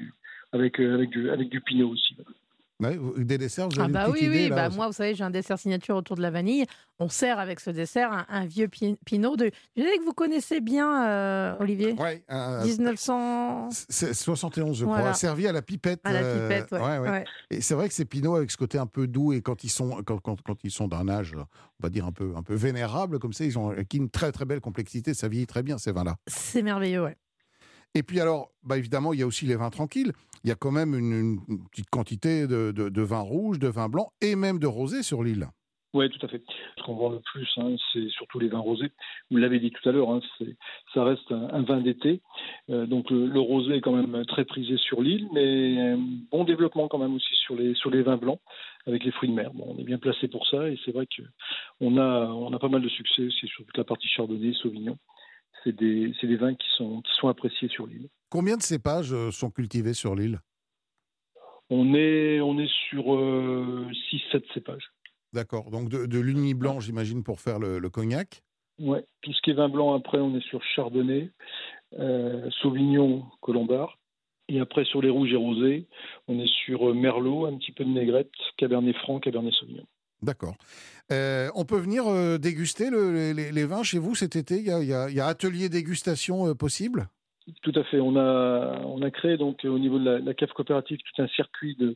[0.51, 2.15] avec, euh, avec, du, avec du pinot aussi
[2.79, 4.49] des desserts, vous ah avez bah une oui, oui.
[4.49, 6.65] bah moi, vous savez, j'ai un dessert signature autour de la vanille.
[6.99, 9.51] On sert avec ce dessert un, vieux pinot de.
[9.75, 11.95] Je sais que vous connaissez bien, euh, Olivier.
[11.97, 12.21] Oui.
[12.65, 15.13] 1971, je crois.
[15.13, 15.99] Servi à la pipette.
[16.03, 17.25] À la euh, pipette, ouais.
[17.49, 19.69] Et c'est vrai que ces pinots avec ce côté un peu doux et quand ils
[19.69, 22.55] sont quand, quand, quand ils sont d'un âge, on va dire un peu un peu
[22.55, 25.13] vénérable comme ça, ils ont une très très belle complexité.
[25.13, 26.15] Ça vieillit très bien ces vins-là.
[26.27, 27.17] C'est merveilleux, ouais.
[27.95, 30.11] Et puis alors, bah évidemment, il y a aussi les vins tranquilles.
[30.43, 31.39] Il y a quand même une,
[31.71, 35.47] petite quantité de, de, vin rouge, de vin blanc et même de rosé sur l'île.
[35.93, 36.43] Oui, tout à fait.
[36.77, 38.91] Ce qu'on vend le plus, hein, c'est surtout les vins rosés.
[39.31, 40.19] Vous l'avez dit tout à l'heure, hein,
[40.93, 42.19] ça reste un, vin d'été.
[42.69, 45.99] Euh, donc le, rosé est quand même très prisé sur l'île, mais un
[46.31, 48.41] bon développement quand même aussi sur les, sur les vins blancs
[48.87, 49.53] avec les fruits de mer.
[49.53, 52.67] Bon, on est bien placé pour ça et c'est vrai qu'on a, on a pas
[52.67, 54.97] mal de succès aussi sur toute la partie chardonnay, sauvignon
[55.65, 58.07] c'est des, des, vins qui sont, qui sont appréciés sur l'île.
[58.29, 60.39] Combien de cépages euh, sont cultivés sur l'île?
[61.69, 64.91] On est, on est sur 6-7 euh, cépages.
[65.33, 65.71] D'accord.
[65.71, 68.43] Donc de, de l'uni blanc, j'imagine, pour faire le, cognac?
[68.79, 68.99] Oui.
[69.21, 71.31] Tout ce qui est vin blanc, après, on est sur chardonnay,
[71.97, 73.97] euh, sauvignon, colombard.
[74.47, 75.87] Et après, sur les rouges et rosés,
[76.27, 79.87] on est sur merlot, un petit peu de négrette, cabernet franc, cabernet sauvignon.
[80.21, 80.55] D'accord.
[81.11, 84.55] Euh, on peut venir euh, déguster les, vins chez vous cet été?
[84.57, 87.07] Il y, a, atelier dégustation euh, possible?
[87.61, 87.99] Tout à fait.
[87.99, 91.95] On a, a créé donc au niveau de la, cave coopérative tout un circuit de,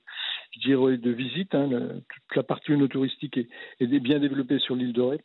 [1.09, 1.55] je.
[1.55, 5.21] Hein, toute la partie touristique est, est, bien développée sur l'île de Ré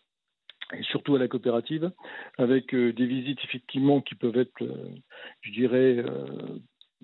[0.73, 1.93] et surtout à la coopérative,
[2.39, 4.67] avec des visites effectivement qui peuvent être,
[5.43, 6.03] je dirais,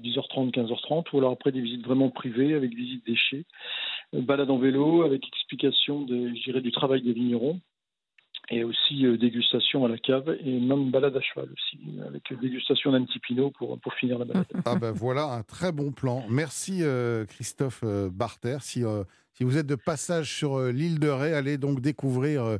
[0.01, 3.45] 10h30, euh, 15h30, ou alors après des visites vraiment privées avec visite déchets,
[4.13, 7.61] balade en vélo avec explication du travail des vignerons
[8.51, 12.93] et aussi euh, dégustation à la cave et même balade à cheval aussi, avec dégustation
[12.93, 14.47] d'un petit pinot pour, pour finir la balade.
[14.65, 16.25] Ah ben voilà un très bon plan.
[16.29, 18.59] Merci euh, Christophe euh, Barter.
[18.61, 18.83] Si,
[19.33, 22.59] si vous êtes de passage sur l'île de Ré, allez donc découvrir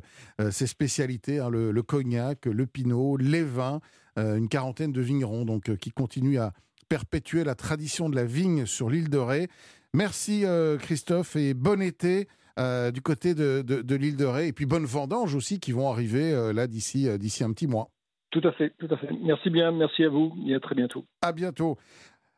[0.49, 3.81] ces spécialités, hein, le, le, cognac, le pinot, les vins,
[4.17, 6.53] une quarantaine de vignerons donc, qui continuent à
[6.91, 9.47] perpétuer la tradition de la vigne sur l'île de Ré.
[9.93, 10.43] Merci
[10.79, 12.27] Christophe et bon été.
[12.59, 14.47] Euh, du côté de, l'île de Ré.
[14.47, 17.67] Et puis bonne vendange aussi qui vont arriver euh, là d'ici euh, d'ici un petit
[17.67, 17.87] mois.
[18.31, 19.09] Tout à fait, tout à fait.
[19.21, 21.05] Merci bien, merci à vous et à très bientôt.
[21.21, 21.77] À bientôt.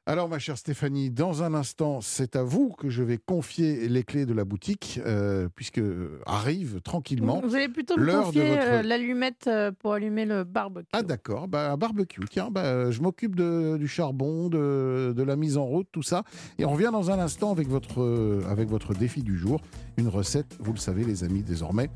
[0.05, 4.03] Alors, ma chère Stéphanie, dans un instant, c'est à vous que je vais confier les
[4.03, 5.79] clés de la boutique, euh, puisque
[6.25, 7.39] arrive tranquillement.
[7.39, 10.89] Vous allez plutôt me confier euh, l'allumette euh, pour allumer le barbecue.
[10.91, 12.25] Ah, d'accord, bah, un barbecue.
[12.29, 16.23] Tiens, bah, je m'occupe du charbon, de, de, la mise en route, tout ça.
[16.57, 19.61] Et on revient dans un instant avec votre, avec votre défi du jour.
[19.95, 21.89] Une recette, vous le savez, les amis, désormais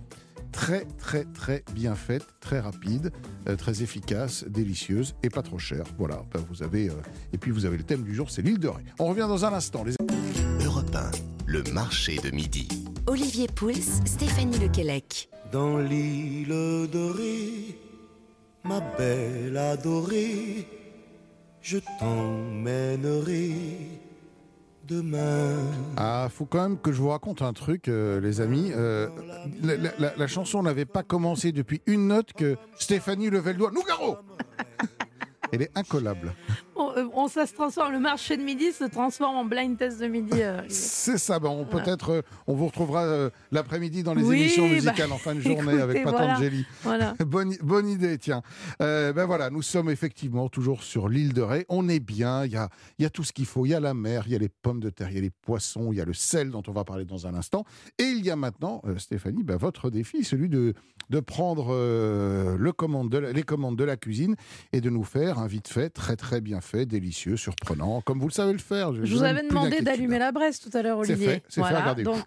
[0.52, 3.12] très très très bien faite, très rapide,
[3.48, 5.86] euh, très efficace, délicieuse et pas trop chère.
[5.98, 6.94] Voilà, ben, vous avez euh,
[7.34, 8.84] et puis vous avez le thème du jour, c'est l'île de Ré.
[9.00, 9.84] On revient dans un instant.
[9.84, 9.94] Les...
[10.64, 11.12] Europe 1,
[11.46, 12.68] le marché de midi.
[13.08, 15.30] Olivier Pouls, Stéphanie Lequelec.
[15.52, 17.80] Dans l'île de Ré,
[18.64, 20.68] ma belle adorée,
[21.62, 23.52] je t'emmènerai
[25.98, 28.72] Ah, faut quand même que je vous raconte un truc, euh, les amis.
[28.76, 29.08] Euh,
[29.64, 33.72] la, chanson n'avait pas commencé depuis une note que Stéphanie levait le doigt.
[33.72, 34.18] Nougaro
[35.52, 36.34] Elle est incollable.
[36.98, 40.08] Euh, on, ça se transforme, le marché de midi se transforme en blind test de
[40.08, 40.42] midi.
[40.42, 45.12] Euh, c'est ça, bon, peut-être euh, on vous retrouvera l'après-midi dans les émissions bah, musicales
[45.12, 46.66] en fin de journée avec Patangeli.
[46.84, 47.16] Voilà.
[47.26, 48.42] bonne, bonne idée, tiens.
[48.80, 51.66] ben voilà, nous sommes effectivement toujours sur l'île de Ré.
[51.70, 53.66] On est bien, il y a, y a tout ce qu'il faut.
[53.66, 55.22] Il y a la mer, il y a les pommes de terre, il y a
[55.22, 57.66] les poissons, il y a le sel dont on va parler dans un instant.
[57.98, 60.74] Et il y a maintenant, Stéphanie, ben, votre défi, celui de,
[61.10, 64.36] de prendre le commande de les commandes de la cuisine
[64.74, 68.28] et de nous faire un vite fait, très très bien fait, délicieux, surprenant, comme vous
[68.28, 68.94] le savez le faire.
[68.94, 71.16] Je, vous avais demandé d'allumer la braise tout à l'heure, Olivier.
[71.18, 72.04] C'est fait, c'est fait, regardez.
[72.04, 72.24] Donc,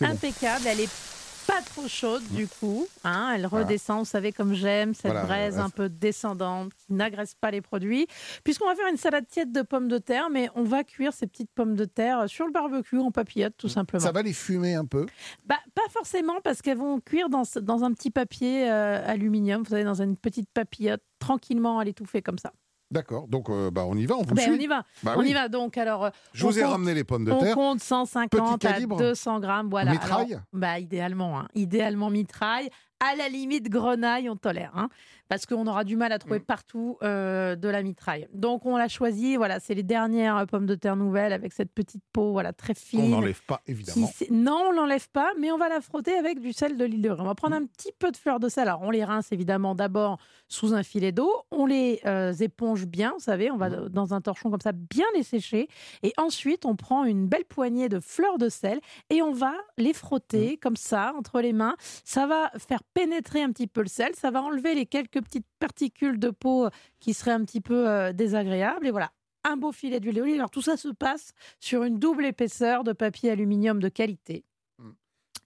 [0.00, 1.15] impeccable, elle est
[1.56, 2.86] pas trop chaude du coup.
[3.04, 7.50] Hein, elle redescend, vous savez comme j'aime, cette braise un peu descendante qui n'agresse pas
[7.50, 8.06] les produits.
[8.44, 11.26] Puisqu'on va faire une salade tiède de pommes de terre, mais on va cuire ces
[11.26, 14.04] petites pommes de terre sur le barbecue en papillote tout simplement.
[14.04, 15.06] Ça va les fumer un peu
[15.46, 19.70] bah, Pas forcément parce qu'elles vont cuire dans, dans un petit papier euh, aluminium, vous
[19.70, 22.52] savez, dans une petite papillote, tranquillement à l'étouffer comme ça.
[22.90, 25.22] D'accord, donc euh, bah, on y va, on vous ben, On y va, bah on
[25.22, 25.48] y va.
[25.48, 27.58] Donc alors, euh, je vous ai ramené les pommes de terre.
[27.58, 29.90] On compte 150 à 200 grammes, voilà.
[29.90, 30.38] Mitraille.
[30.52, 31.48] bah idéalement, hein.
[31.54, 32.70] idéalement mitraille.
[32.98, 34.88] À la limite grenaille, on tolère, hein,
[35.28, 36.44] parce qu'on aura du mal à trouver mm.
[36.44, 38.26] partout euh, de la mitraille.
[38.32, 39.36] Donc on l'a choisi.
[39.36, 43.02] Voilà, c'est les dernières pommes de terre nouvelles avec cette petite peau, voilà, très fine.
[43.02, 44.08] On n'enlève pas évidemment.
[44.30, 47.10] non, on l'enlève pas, mais on va la frotter avec du sel de l'île de
[47.10, 47.20] Ré.
[47.20, 47.64] On va prendre mm.
[47.64, 48.66] un petit peu de fleur de sel.
[48.66, 51.30] Alors on les rince évidemment d'abord sous un filet d'eau.
[51.50, 53.88] On les euh, éponge bien, vous savez, on va mmh.
[53.90, 55.68] dans un torchon comme ça bien les sécher.
[56.02, 58.80] Et ensuite, on prend une belle poignée de fleurs de sel
[59.10, 61.76] et on va les frotter comme ça entre les mains.
[62.04, 65.46] Ça va faire pénétrer un petit peu le sel, ça va enlever les quelques petites
[65.58, 68.86] particules de peau qui seraient un petit peu euh, désagréables.
[68.86, 69.10] Et voilà,
[69.44, 70.36] un beau filet d'huile d'olive.
[70.36, 74.44] Alors tout ça se passe sur une double épaisseur de papier aluminium de qualité.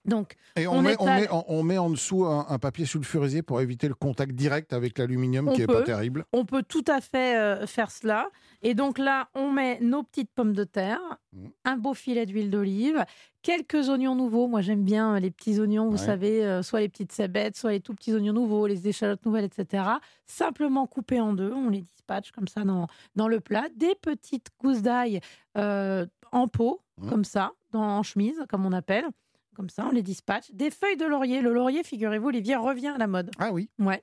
[0.03, 4.31] Donc, et on, met, on, met, en dessous un, papier sulfurisé pour éviter le contact
[4.31, 6.25] direct avec l'aluminium qui n'est pas terrible.
[6.33, 8.29] On peut tout à fait euh, faire cela.
[8.63, 11.01] Et donc là, on met nos petites pommes de terre,
[11.33, 11.45] mmh.
[11.65, 13.03] un beau filet d'huile d'olive,
[13.41, 14.47] quelques oignons nouveaux.
[14.47, 17.79] Moi, j'aime bien les petits oignons, vous savez, euh, soit les petites cébettes, soit les
[17.79, 19.83] tout petits oignons nouveaux, les échalotes nouvelles, etc.
[20.25, 23.67] Simplement coupés en deux, on les dispatche comme ça dans, dans le plat.
[23.75, 25.21] Des petites gousses d'ail
[25.57, 27.09] euh, en pot, mmh.
[27.09, 29.05] comme ça, dans, en chemise, comme on appelle.
[29.55, 30.51] Comme ça, on les dispatche.
[30.53, 31.41] Des feuilles de laurier.
[31.41, 33.31] Le laurier, figurez-vous, Olivier, revient à la mode.
[33.37, 34.01] Ah oui Ouais.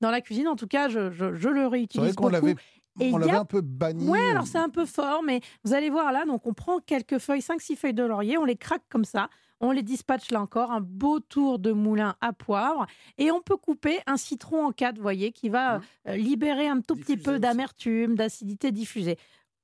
[0.00, 2.54] Dans la cuisine, en tout cas, je, je, le réutilise beaucoup.
[2.98, 4.08] On l'avait un peu banni.
[4.08, 7.18] Ouais, alors c'est un peu fort, mais vous allez voir là, donc on prend quelques
[7.18, 9.28] feuilles, 5-6 feuilles de laurier, on les craque comme ça,
[9.60, 12.86] on les dispatche là encore, un beau tour de moulin à poivre,
[13.18, 15.82] et on peut couper un citron en quatre, vous voyez, qui va mmh.
[16.08, 19.16] euh, libérer un tout petit peu d'amertume, d'acidité diffusée.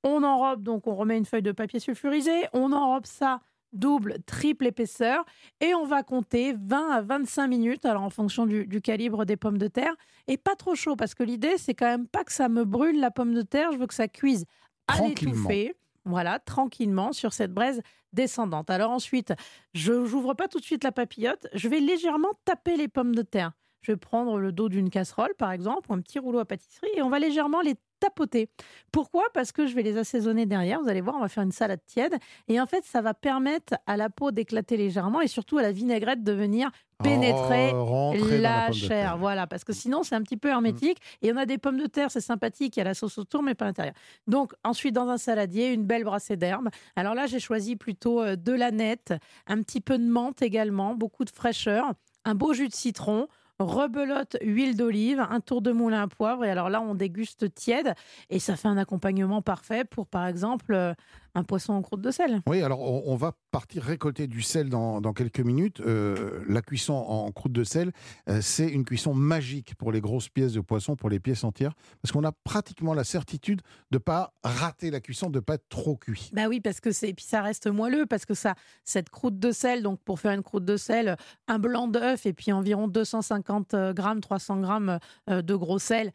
[0.03, 3.41] On enrobe, donc on remet une feuille de papier sulfurisé, on enrobe ça
[3.77, 5.25] double, triple épaisseur.
[5.61, 9.37] Et on va compter 20 à 25 minutes, alors en fonction du, du calibre des
[9.37, 9.95] pommes de terre.
[10.27, 12.99] Et pas trop chaud, parce que l'idée, c'est quand même pas que ça me brûle
[12.99, 13.71] la pomme de terre.
[13.71, 14.45] Je veux que ça cuise
[14.87, 15.75] à l'étouffée.
[16.05, 17.81] Voilà, tranquillement sur cette braise
[18.13, 18.69] descendante.
[18.69, 19.33] Alors ensuite,
[19.73, 21.47] je n'ouvre pas tout de suite la papillote.
[21.53, 23.51] Je vais légèrement taper les pommes de terre.
[23.81, 26.89] Je vais prendre le dos d'une casserole, par exemple, ou un petit rouleau à pâtisserie,
[26.95, 28.49] et on va légèrement les tapoter.
[28.91, 29.23] Pourquoi?
[29.33, 30.81] Parce que je vais les assaisonner derrière.
[30.81, 32.15] Vous allez voir, on va faire une salade tiède.
[32.47, 35.71] Et en fait, ça va permettre à la peau d'éclater légèrement et surtout à la
[35.71, 36.71] vinaigrette de venir
[37.03, 39.17] pénétrer Oh, la chair.
[39.17, 40.99] Voilà, parce que sinon, c'est un petit peu hermétique.
[41.21, 43.43] Et on a des pommes de terre, c'est sympathique, il y a la sauce autour,
[43.43, 43.93] mais pas à l'intérieur.
[44.27, 46.69] Donc, ensuite, dans un saladier, une belle brassée d'herbes.
[46.95, 49.13] Alors là, j'ai choisi plutôt euh, de la nette,
[49.47, 51.93] un petit peu de menthe également, beaucoup de fraîcheur,
[52.25, 53.27] un beau jus de citron
[53.59, 56.45] rebelote, huile d'olive, un tour de moulin à poivre.
[56.45, 57.93] Et alors là, on déguste tiède
[58.29, 60.93] et ça fait un accompagnement parfait pour, par exemple, euh,
[61.33, 62.41] un poisson en croûte de sel.
[62.47, 65.81] Oui, alors on, on va partir récolter du sel dans, dans quelques minutes.
[65.81, 67.91] Euh, la cuisson en croûte de sel,
[68.29, 71.73] euh, c'est une cuisson magique pour les grosses pièces de poisson, pour les pièces entières,
[72.01, 75.55] parce qu'on a pratiquement la certitude de ne pas rater la cuisson, de ne pas
[75.55, 76.31] être trop cuit.
[76.33, 79.39] Bah oui, parce que c'est, et puis ça reste moelleux, parce que ça, cette croûte
[79.39, 81.17] de sel, donc pour faire une croûte de sel,
[81.47, 83.46] un blanc d'œuf et puis environ 250
[83.93, 86.11] grammes, 300 grammes euh, de gros sel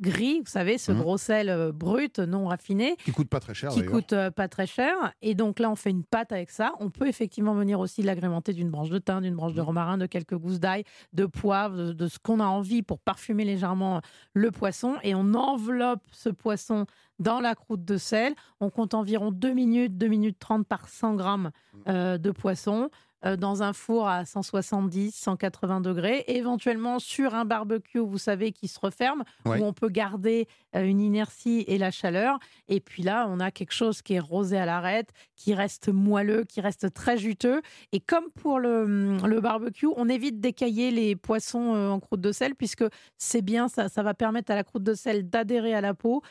[0.00, 0.98] gris, vous savez, ce Mhm.
[0.98, 4.48] gros sel euh, brut, non raffiné, Qui coûte pas très cher qui coûte euh, pas
[4.48, 4.92] très cher.
[5.22, 6.72] Et donc là, on fait une pâte avec ça.
[6.80, 9.66] On peut effectivement venir aussi l'agrémenter d'une branche de thym, d'une branche de Mhm.
[9.66, 10.82] romarin, de quelques gousses d'ail,
[11.12, 14.00] de poivre, de, de ce qu'on a envie pour parfumer légèrement
[14.32, 14.96] le poisson.
[15.04, 16.86] Et on enveloppe ce poisson
[17.20, 18.34] dans la croûte de sel.
[18.58, 21.50] On compte environ 2 minutes, 2 minutes 30 par 100 grammes
[21.86, 22.88] euh, de poisson euh,
[23.36, 28.78] dans un four à 170, 180 degrés, éventuellement sur un barbecue, vous savez, qui se
[28.78, 29.60] referme, Ouais.
[29.60, 32.38] où on peut garder euh, une inertie et la chaleur.
[32.68, 36.44] Et puis là, on a quelque chose qui est rosé à l'arête, qui reste moelleux,
[36.44, 37.62] qui reste très juteux.
[37.92, 42.32] Et comme pour le, le barbecue, on évite d'écailler les poissons euh, en croûte de
[42.32, 42.84] sel, puisque
[43.16, 46.22] c'est bien, ça, ça va permettre à la croûte de sel d'adhérer à la peau.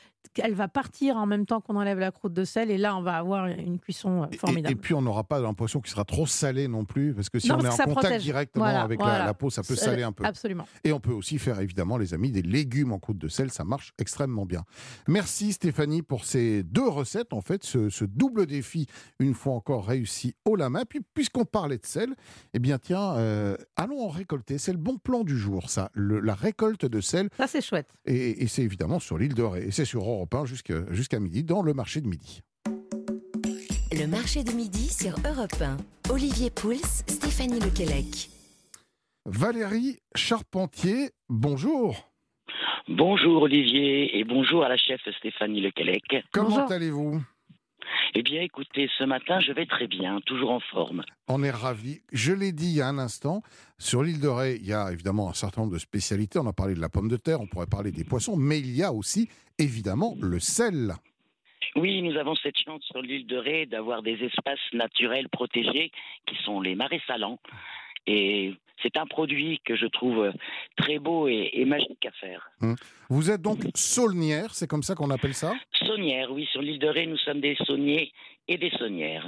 [0.42, 3.02] Elle va partir en même temps qu'on enlève la croûte de sel, et là, on
[3.02, 4.76] va avoir une cuisson euh, Et- Et, formidable.
[4.82, 7.50] puis on n'aura pas un poisson qui sera trop salé non plus, parce que si
[7.50, 8.24] Non, on est en contact protège.
[8.24, 9.26] directement Voilà, avec la- voilà.
[9.26, 10.26] La, peau, ça peut saler un peu.
[10.26, 10.66] Absolument.
[10.84, 13.64] Et on peut aussi faire évidemment, les amis, des légumes en croûte de sel, ça
[13.64, 14.64] marche extrêmement bien.
[15.08, 18.88] Merci Stéphanie pour ces deux recettes, en fait, ce, ce double défi,
[19.20, 20.84] une fois encore réussi haut la main.
[20.88, 22.16] Puis puisqu'on parlait de sel,
[22.54, 24.58] eh bien tiens, euh, allons en récolter.
[24.58, 27.30] C'est le bon plan du jour, ça, le- la récolte de sel.
[27.38, 27.94] Ça, c'est chouette.
[28.06, 29.64] Et, et c'est évidemment sur l'île de Ré.
[29.66, 30.46] Et c'est sur Europe 1
[30.92, 32.42] jusqu'à midi, dans le marché de midi.
[33.92, 35.78] Le marché de midi sur Europe 1.
[36.12, 36.76] Olivier Pouls,
[37.08, 38.30] Stéphanie Lequelec.
[39.26, 42.10] Valérie Charpentier, bonjour.
[42.90, 46.04] Bonjour Olivier et bonjour à la chef Stéphanie Lequelec.
[46.34, 47.22] Comment allez-vous?
[48.16, 51.04] Eh bien écoutez, ce matin je vais très bien, toujours en forme.
[51.28, 52.02] On est ravis.
[52.12, 53.42] Je l'ai dit il y a un instant,
[53.78, 56.40] sur l'île de Ré, il y a évidemment un certain nombre de spécialités.
[56.40, 58.76] On a parlé de la pomme de terre, on pourrait parler des poissons, mais il
[58.76, 60.94] y a aussi évidemment le sel.
[61.76, 65.92] Oui, nous avons cette chance sur l'île de Ré d'avoir des espaces naturels protégés
[66.28, 67.40] qui sont les marais salants.
[68.06, 68.54] Et
[68.84, 70.32] c'est un produit que je trouve
[70.78, 72.52] très beau et, et magique à faire.
[73.10, 75.54] Vous êtes donc saulnière, c'est comme ça qu'on appelle ça?
[75.74, 78.12] Saunière, oui, sur l'île de Ré, nous sommes des sauniers
[78.48, 79.26] et des saunières.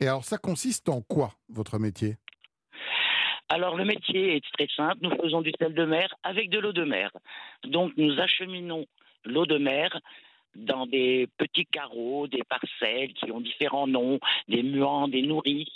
[0.00, 2.16] Et alors ça consiste en quoi, votre métier?
[3.48, 6.72] Alors le métier est très simple, nous faisons du sel de mer avec de l'eau
[6.72, 7.10] de mer.
[7.64, 8.86] Donc nous acheminons
[9.24, 10.00] l'eau de mer
[10.54, 15.68] dans des petits carreaux, des parcelles qui ont différents noms, des muants, des nourrices,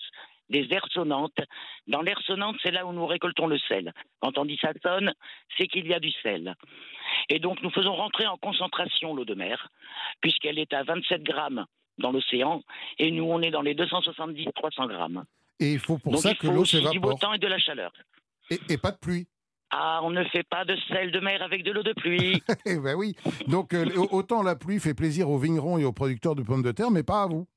[0.51, 1.39] des aires sonnantes.
[1.87, 3.93] Dans l'air sonnante, c'est là où nous récoltons le sel.
[4.21, 5.13] Quand on dit ça sonne,
[5.57, 6.55] c'est qu'il y a du sel.
[7.29, 9.69] Et donc nous faisons rentrer en concentration l'eau de mer,
[10.21, 11.65] puisqu'elle est à 27 grammes
[11.99, 12.63] dans l'océan,
[12.99, 15.25] et nous on est dans les 270-300 grammes.
[15.59, 17.19] Et il faut pour donc ça il que l'eau aussi du beau s'évapore.
[17.19, 17.93] temps et de la chaleur.
[18.51, 19.27] Et, et pas de pluie.
[19.71, 22.41] Ah, on ne fait pas de sel de mer avec de l'eau de pluie.
[22.67, 23.17] Eh ben oui.
[23.49, 26.73] Donc euh, autant la pluie fait plaisir aux vignerons et aux producteurs de pommes de
[26.73, 27.49] terre, mais pas à vous.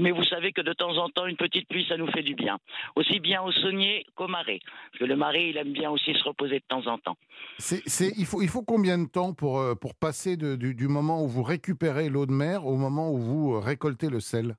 [0.00, 2.34] Mais vous savez que de temps en temps, une petite pluie, ça nous fait du
[2.34, 2.58] bien.
[2.96, 4.60] Aussi bien au saunier qu'au marais.
[4.90, 7.16] Parce que le marais, il aime bien aussi se reposer de temps en temps.
[7.58, 10.74] C'est, c'est- il, faut, il faut combien de temps pour, euh, pour passer de- du,
[10.74, 14.20] du moment où vous récupérez l'eau de mer au moment où vous euh, récoltez le
[14.20, 14.56] sel?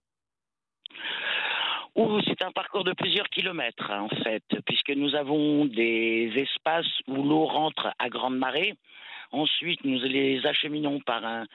[2.26, 7.16] C'est un parcours de plusieurs kilomètres, hein, en fait, puisque nous avons des espaces où
[7.22, 8.74] l'eau rentre à grande marée.
[9.34, 11.46] Ensuite, nous les acheminons par un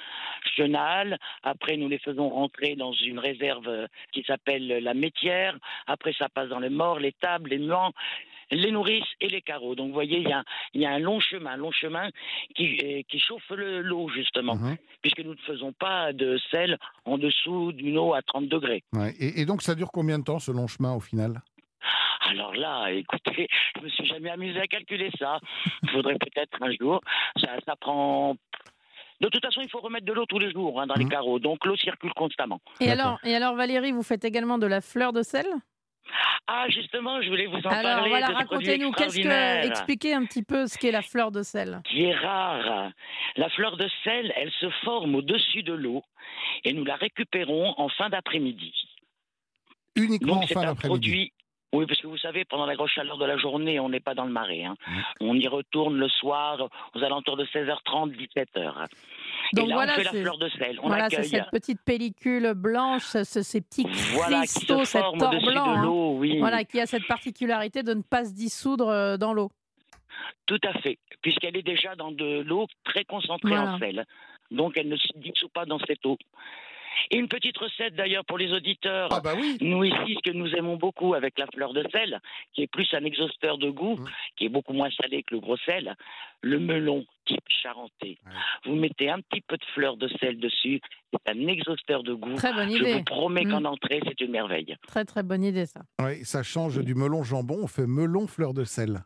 [0.57, 1.17] chenal.
[1.43, 5.57] Après, nous les faisons rentrer dans une réserve qui s'appelle la métière.
[5.87, 7.93] Après, ça passe dans les morts, les tables, les muants.
[8.51, 9.75] les nourrices et les carreaux.
[9.75, 12.09] Donc, vous voyez, il y a, il y a un long chemin, un long chemin
[12.57, 14.77] qui, euh, qui chauffe le- l'eau, justement, Mhm.
[15.03, 18.83] puisque nous ne faisons pas de sel en dessous d'une eau à 30 degrés.
[18.95, 19.13] Ouais.
[19.21, 21.43] Et, et donc, ça dure combien de temps, ce long chemin, au final?
[22.29, 25.39] Alors là, écoutez, je me suis jamais amusé à calculer ça.
[25.83, 27.01] Il faudrait peut-être un jour.
[27.37, 28.37] Ça, ça prend.
[29.21, 31.11] De toute façon, il faut remettre de l'eau tous les jours hein, dans les Mhm.
[31.11, 32.61] carreaux, donc l'eau circule constamment.
[32.81, 35.47] Et alors, et alors, Valérie, vous faites également de la fleur de sel?
[36.47, 39.67] Ah, justement, je voulais vous en Alors, parler voilà, de ce produit racontez-nous, qu'est-ce que.
[39.67, 41.81] Expliquez un petit peu ce qu'est la fleur de sel?
[41.91, 42.91] qui est rare.
[43.37, 46.03] La fleur de sel, elle se forme au-dessus de l'eau
[46.65, 48.73] et nous la récupérons en fin d'après-midi.
[49.97, 51.33] Uniquement Donc en c'est fin un d'après-midi.
[51.75, 54.15] Oui, parce que vous savez, pendant la grosse chaleur de la journée, on n'est pas
[54.15, 54.65] dans le marais.
[54.65, 54.75] hein.
[55.21, 58.87] On y retourne le soir aux alentours de 16h30, 17h.
[59.53, 60.81] Donc et là, voilà, on fait la c'est- fleur de sel.
[60.83, 61.29] On Voilà, c'est accueille.
[61.31, 65.29] cette petite pellicule blanche, ce- ce- ces petits Voilà, qui cristaux, se cet forme or
[65.29, 65.67] au-dessus blanc.
[65.67, 65.83] de hein.
[65.83, 66.39] l'eau, oui.
[66.39, 69.51] Voilà, qui a cette particularité de ne pas se dissoudre euh, dans l'eau.
[70.47, 73.75] Tout à fait, puisqu'elle est déjà dans de l'eau très concentrée Voilà.
[73.75, 74.07] en sel.
[74.51, 76.17] Donc elle ne se dissout pas dans cette eau.
[77.11, 79.09] Et une petite recette d'ailleurs pour les auditeurs.
[79.13, 82.21] Ah bah oui Nous ici, ce que nous aimons beaucoup avec la fleur de sel,
[82.55, 84.05] qui est plus un exhausteur de goût, Mm.
[84.37, 85.95] qui est beaucoup moins salé que le gros sel,
[86.43, 88.19] le melon type charentais.
[88.27, 88.33] Ouais.
[88.65, 90.81] Vous mettez un petit peu de fleur de sel dessus,
[91.13, 92.35] c'est un exhausteur de goût.
[92.37, 92.95] Très bonne Je idée.
[92.95, 93.51] vous promets Mm.
[93.51, 94.77] qu'en entrée, c'est une merveille.
[94.87, 95.81] Très très bonne idée ça.
[96.01, 99.01] Ouais, Ça change du melon jambon, on fait melon fleur de sel.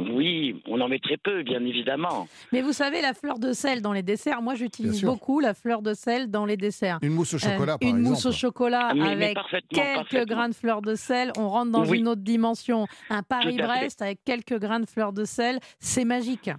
[0.00, 0.27] Oui,
[0.66, 2.28] on en met très peu, bien évidemment.
[2.52, 5.82] Mais vous savez, la fleur de sel dans les desserts, moi j'utilise beaucoup la fleur
[5.82, 6.98] de sel dans les desserts.
[7.02, 8.08] Une mousse au Euh, chocolat, par une exemple.
[8.14, 10.34] mousse au chocolat Ah, mais avec parfaitement, quelques parfaitement.
[10.36, 11.98] grains de fleur de sel, on rentre dans Oui.
[11.98, 12.86] une autre dimension.
[13.10, 16.50] Un Paris-Brest avec quelques grains de fleur de sel, c'est magique.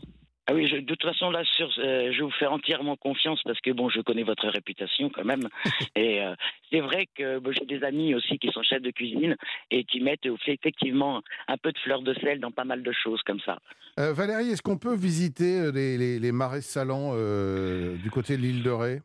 [0.50, 3.60] Ah oui, je- de toute façon, là, sur, euh, je vous fais entièrement confiance parce
[3.62, 5.48] que, bon, je connais votre réputation quand même.
[5.96, 6.34] et euh,
[6.72, 9.36] c'est vrai que bon, j'ai des amis aussi qui sont chefs de cuisine
[9.70, 12.92] et qui mettent euh, effectivement un peu de fleur de sel dans pas mal de
[12.92, 13.60] choses comme ça.
[14.00, 18.42] Euh, Valérie, est-ce qu'on peut visiter les, les- les marais salants euh, du côté de
[18.42, 19.02] l'île de Ré?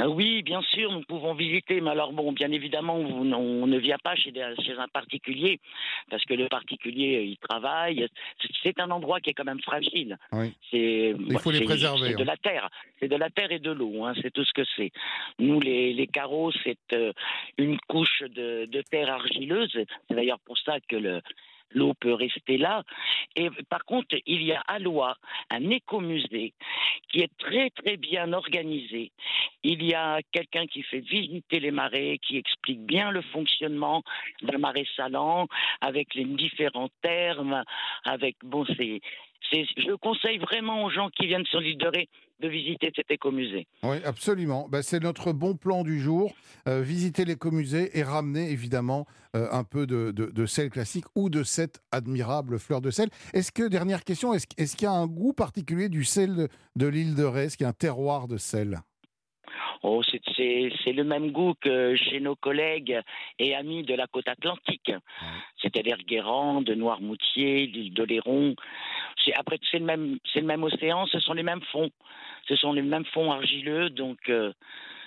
[0.00, 3.98] Ah oui, bien sûr, nous pouvons visiter, mais alors bon, bien évidemment, on ne vient
[4.02, 5.60] pas chez, des- chez un particulier,
[6.10, 8.08] parce que le particulier, euh, il travaille.
[8.62, 10.18] C'est- un endroit qui est quand même fragile.
[10.32, 10.52] Oui.
[10.70, 12.24] C'est, Il faut les préserver, C'est de hein.
[12.26, 12.68] la terre,
[12.98, 14.90] c'est de la terre et de l'eau, hein, c'est tout ce que c'est.
[15.38, 17.12] Nous, les, les carreaux, c'est euh,
[17.56, 19.70] une couche de, de terre argileuse.
[20.08, 21.20] C'est d'ailleurs pour ça que le
[21.70, 22.82] L'eau peut rester là.
[23.36, 25.18] Et par contre, il y a à Loire
[25.50, 26.54] un écomusée
[27.08, 29.12] qui est très très bien organisé.
[29.62, 34.02] Il y a quelqu'un qui fait visiter les marais, qui explique bien le fonctionnement
[34.42, 35.46] d'un marais salant,
[35.80, 37.64] avec les différents termes,
[38.04, 39.00] avec bon, c'est,
[39.52, 42.08] je conseille vraiment aux gens qui viennent sur l'île de Ré
[42.40, 43.66] de visiter cet écomusée.
[43.82, 44.68] Oui, absolument.
[44.68, 46.34] Ben, c'est notre bon plan du jour.
[46.66, 51.80] Euh, visiter l'écomusée et ramener évidemment euh, un peu de, sel classique ou de cette
[51.92, 53.08] admirable fleur de sel.
[53.32, 56.48] Est-ce que, dernière question, est-ce, est-ce qu'il y a un goût particulier du sel de,
[56.76, 57.44] de l'île de Ré?
[57.44, 58.80] Est-ce qu'il y a un terroir de sel?
[59.82, 63.00] Oh, c'est, c'est, c'est le même goût que chez nos collègues
[63.38, 64.92] et amis de la côte atlantique,
[65.60, 68.54] c'est-à-dire Guérande, Noirmoutier, l'île d'Oléron.
[69.24, 71.90] C'est, après, c'est le, même, c'est le même océan, ce sont les mêmes fonds.
[72.46, 74.52] Ce sont les mêmes fonds argileux, donc euh,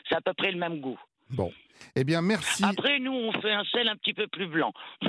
[0.10, 1.00] c'est à peu près le même goût.
[1.30, 1.52] Bon.
[1.96, 2.64] Eh bien, merci.
[2.64, 4.74] Après, nous, on fait un sel un petit peu plus blanc.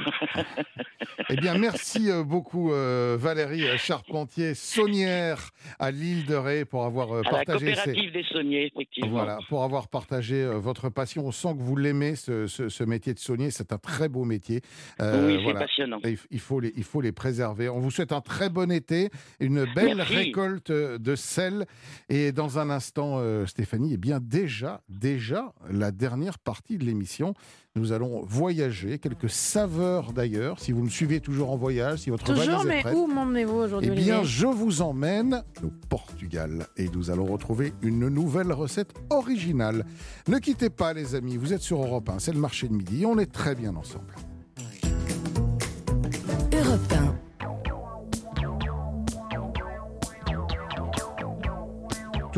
[1.30, 7.12] Eh bien, merci euh, beaucoup, euh, Valérie Charpentier, saunière à l'île de Ré, pour avoir
[7.12, 9.10] euh, à la partagé ces- coopérative des sauniers, effectivement.
[9.10, 11.26] Voilà, pour avoir partagé euh, votre passion.
[11.26, 13.50] On sent que vous l'aimez, ce, ce- ce métier de saunier.
[13.50, 14.62] C'est un très beau métier.
[15.02, 15.98] Euh, oui, c'est passionnant.
[16.04, 17.68] Et il faut, les, il faut les préserver.
[17.68, 19.10] On vous souhaite un très bon été,
[19.40, 20.14] une belle Merci.
[20.14, 21.66] récolte euh, de sel.
[22.08, 27.34] Et dans un instant, euh, Stéphanie, eh bien déjà, déjà, la dernière partie de l'émission.
[27.76, 30.58] Nous allons voyager, quelques saveurs d'ailleurs.
[30.58, 32.94] Si vous me suivez toujours en voyage, si votre Toujours, valise est mais prête.
[32.96, 38.08] où m'emmenez-vous aujourd'hui Eh bien, je vous emmène au Portugal et nous allons retrouver une
[38.08, 39.84] nouvelle recette originale.
[40.26, 43.04] Ne quittez pas, les amis, vous êtes sur Europe 1, c'est le marché de midi,
[43.06, 44.14] on est très bien ensemble.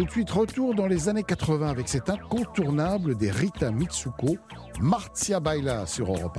[0.01, 4.39] Tout de suite, retour dans les années 80 avec cet incontournable des Rita Mitsuko,
[4.81, 6.39] Martia Baila sur Europe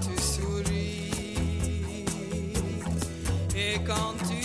[0.00, 1.10] tu souris.
[3.56, 4.39] Et quand tu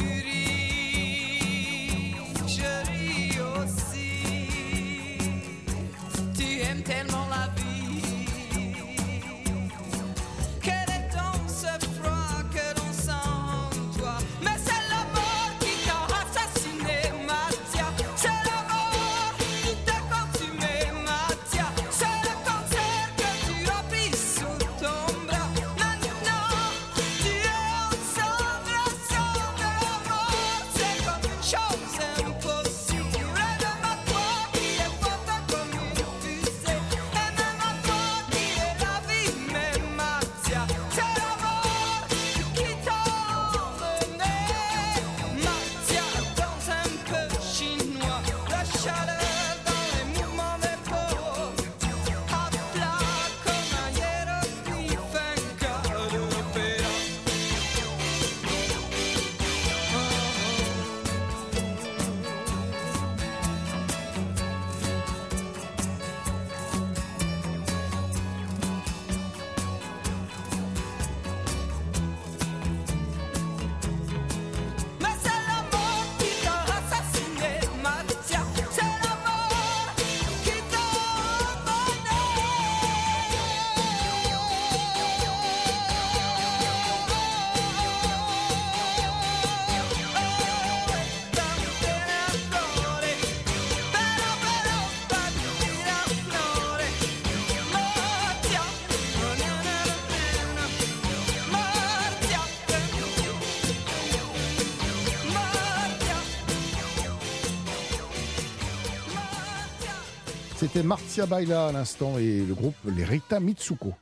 [110.66, 113.94] C'était Martia Baila à l'instant et le groupe Les Rita Mitsuko.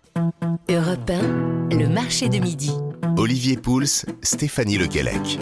[0.70, 2.72] Europe 1, le marché de midi.
[3.18, 5.40] Olivier Pouls, Stéphanie Lequelec.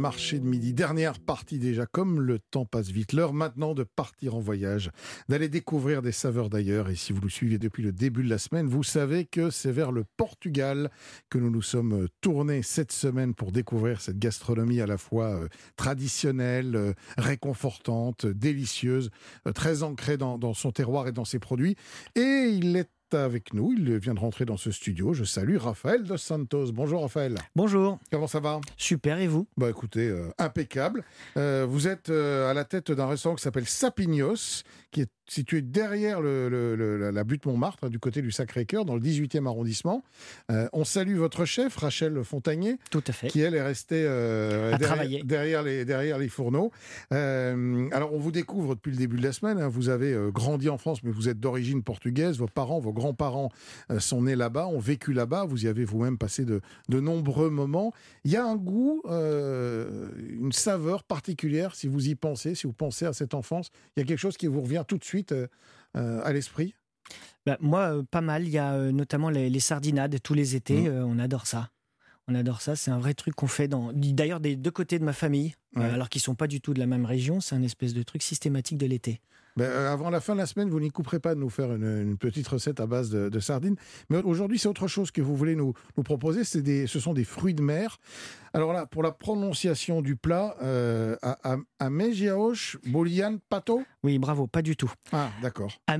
[0.00, 4.34] Marché de midi, dernière partie déjà, comme le temps passe vite, l'heure maintenant de partir
[4.34, 4.90] en voyage,
[5.28, 6.88] d'aller découvrir des saveurs d'ailleurs.
[6.88, 9.72] Et si vous nous suivez depuis le début de la semaine, vous savez que c'est
[9.72, 10.90] vers le Portugal
[11.28, 15.48] que nous nous sommes tournés cette semaine pour découvrir cette gastronomie à la fois euh,
[15.76, 19.10] traditionnelle, euh, réconfortante, délicieuse,
[19.46, 21.76] euh, très ancrée dans, dans son terroir et dans ses produits.
[22.16, 23.72] Et il est avec nous.
[23.76, 25.12] Il vient de rentrer dans ce studio.
[25.12, 26.72] Je salue Raphaël Dos Santos.
[26.72, 27.34] Bonjour Raphaël.
[27.56, 27.98] Bonjour.
[28.10, 28.60] Comment ça va?
[28.76, 29.46] Super, et vous?
[29.56, 31.04] Bah écoutez, euh, impeccable.
[31.36, 35.62] Euh, vous êtes euh, à la tête d'un restaurant qui s'appelle Sapignos, qui est situé
[35.62, 39.46] derrière le, le- le- la- butte Montmartre, hein, du côté du Sacré-Cœur, dans le 18e
[39.46, 40.02] arrondissement.
[40.50, 43.28] Euh, on salue votre chef, Rachel Fontagnier, Tout à fait.
[43.28, 45.22] qui elle est restée euh, À derrière, travailler.
[45.22, 46.72] derrière les, derrière les fourneaux.
[47.12, 49.58] Euh, alors on vous découvre depuis le début de la semaine.
[49.60, 49.68] hein.
[49.68, 52.38] vous avez grandi en France, mais vous êtes d'origine portugaise.
[52.38, 53.50] Vos parents, vos grands-parents
[53.90, 55.44] euh, sont nés là-bas, ont vécu là-bas.
[55.44, 57.92] Vous y avez vous-même passé de, de nombreux moments.
[58.24, 62.72] Il y a un goût, euh, une saveur particulière si vous y pensez, si vous
[62.72, 63.70] pensez à cette enfance.
[63.96, 65.48] Il y a quelque chose qui vous revient tout de suite euh,
[66.24, 66.74] à l'esprit?
[67.46, 68.44] Bah, moi, pas mal.
[68.44, 70.86] Il y a notamment les, les sardinades tous les étés.
[70.88, 71.70] Euh, on adore ça.
[72.28, 72.76] On adore ça.
[72.76, 73.92] C'est un vrai truc qu'on fait dans.
[73.94, 75.84] D'ailleurs, des deux côtés de ma famille, Ouais.
[75.84, 77.40] alors qu'ils sont pas du tout de la même région.
[77.40, 79.20] C'est un espèce de truc systématique de l'été.
[79.56, 81.72] Ben, euh, avant la fin de la semaine, vous n'y couperez pas de nous faire
[81.72, 83.76] une, une petite recette à base de, de sardines.
[84.08, 86.44] Mais aujourd'hui, c'est autre chose que vous voulez nous, nous proposer.
[86.44, 87.98] C'est des, ce sont des fruits de mer.
[88.52, 91.90] Alors là, pour la prononciation du plat, euh, à, à, à
[92.86, 94.92] Bolian Pato Oui, bravo, pas du tout.
[95.12, 95.72] Ah, d'accord.
[95.86, 95.98] À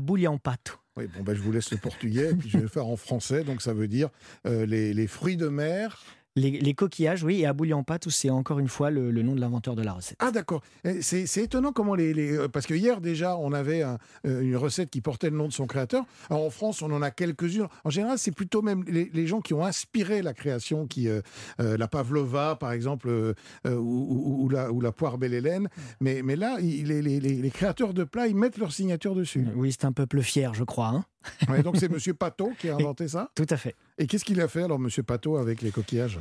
[0.00, 0.74] bouillon pato.
[0.96, 3.44] Oui, bon, ben, je vous laisse le portugais, puis je vais le faire en français.
[3.44, 4.10] Donc ça veut dire
[4.46, 6.02] euh, les, les fruits de mer.
[6.34, 9.34] Les, les coquillages, oui, et à bouillon pato, c'est encore une fois le, le nom
[9.34, 10.16] de l'inventeur de la recette.
[10.18, 10.62] Ah d'accord.
[11.02, 14.40] C'est c'est étonnant comment les, les- euh, parce que hier déjà on avait un- euh,
[14.40, 16.04] une recette qui portait le nom de son créateur.
[16.30, 17.66] Alors, en France on en a quelques-unes.
[17.84, 21.20] En général c'est plutôt même les, les gens qui ont inspiré la création, qui euh,
[21.58, 23.34] la pavlova par exemple euh,
[23.66, 25.68] ou, ou- ou la, ou la poire belle Hélène.
[26.00, 29.14] Mais, mais là il- les, les- les- les créateurs de plats ils mettent leur signature
[29.14, 29.46] dessus.
[29.54, 30.88] Oui, c'est un peuple fier, je crois.
[30.88, 31.04] hein.
[31.48, 33.30] Ouais, donc c'est Monsieur Pateau qui a inventé ça?
[33.34, 33.74] Tout à fait.
[33.98, 36.18] Et qu'est-ce qu'il a fait alors Monsieur Pateau avec les coquillages?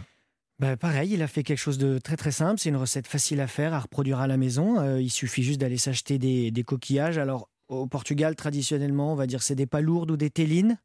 [0.60, 2.60] Bah, pareil, il a fait quelque chose de très très simple.
[2.60, 4.80] C'est une recette facile à faire, à reproduire à la maison.
[4.80, 7.18] Euh, il suffit juste d'aller s'acheter des, des coquillages.
[7.18, 10.78] Alors, au Portugal, traditionnellement, on va dire c'est des palourdes ou des télines.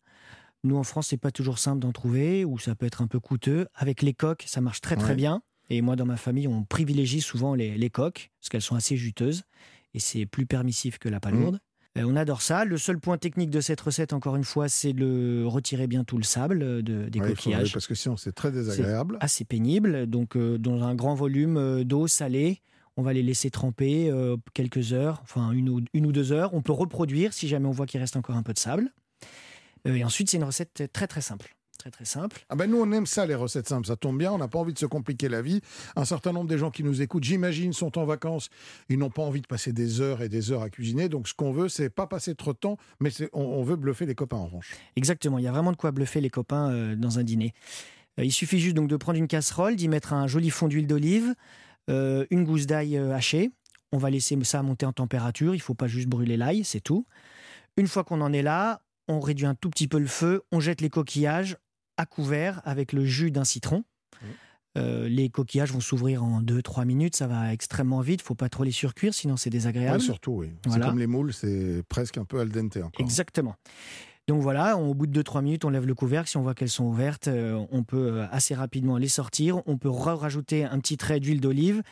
[0.65, 3.21] Nous, en France, c'est pas toujours simple d'en trouver, ou ça peut être un peu
[3.21, 3.67] coûteux.
[3.75, 5.15] Avec les coques, ça marche très très Ouais.
[5.17, 5.43] bien.
[5.69, 8.97] Et moi, dans ma famille, on privilégie souvent les, les coques, parce qu'elles sont assez
[8.97, 9.43] juteuses.
[9.95, 11.61] Et c'est plus permissif que la palourde.
[12.05, 12.65] On adore ça.
[12.65, 16.17] Le seul point technique de cette recette, encore une fois, c'est de retirer bien tout
[16.19, 17.73] le sable euh, de- des Ouais, coquillages.
[17.73, 19.17] parce que sinon c'est très désagréable.
[19.21, 20.07] assez pénible.
[20.07, 22.61] Donc, euh, dans un grand volume euh, d'eau salée,
[22.99, 26.55] On va les laisser tremper euh, quelques heures, enfin une ou, une ou deux heures.
[26.55, 28.89] On peut reproduire si jamais on voit qu'il reste encore un peu de sable.
[29.87, 31.55] Euh, et ensuite, c'est une recette très très simple.
[31.87, 32.45] Très très simple.
[32.49, 34.59] Ah ben nous on aime ça les recettes simples, ça tombe bien, on n'a pas
[34.59, 35.61] envie de se compliquer la vie.
[35.95, 38.49] Un certain nombre des gens qui nous écoutent, j'imagine, sont en vacances,
[38.89, 41.35] ils n'ont pas envie de passer des heures et des heures à cuisiner, donc ce
[41.35, 44.37] qu'on veut c'est pas passer trop de temps, mais on, on veut bluffer les copains
[44.37, 44.75] en revanche.
[44.97, 47.53] Exactement, il y a vraiment de quoi bluffer les copains euh, dans un dîner.
[48.19, 50.89] Euh, il suffit juste donc de prendre une casserole, d'y mettre un joli fond d'huile
[50.89, 51.37] d'olive,
[51.89, 53.53] euh, une gousse d'ail hachée.
[53.93, 57.07] On va laisser ça monter en température, il faut pas juste brûler l'ail, c'est tout.
[57.77, 60.59] Une fois qu'on en est là, on réduit un tout petit peu le feu, on
[60.59, 61.57] jette les coquillages
[61.97, 63.85] à couvert avec le jus d'un citron.
[64.77, 68.63] Euh, les coquillages vont s'ouvrir en 2-3 minutes, ça va extrêmement vite, faut pas trop
[68.63, 69.97] les surcuire, sinon c'est désagréable.
[69.99, 70.51] Ouais, surtout, oui.
[70.69, 72.93] C'est comme les moules, c'est presque un peu al dente encore.
[72.99, 73.55] Exactement.
[74.29, 76.29] Donc voilà, on- au bout de 2-3 minutes, on lève le couvercle.
[76.29, 79.63] Si on voit qu'elles sont ouvertes, euh, on peut euh, assez rapidement les sortir.
[79.67, 81.83] On peut rajouter un petit trait d'huile d'olive.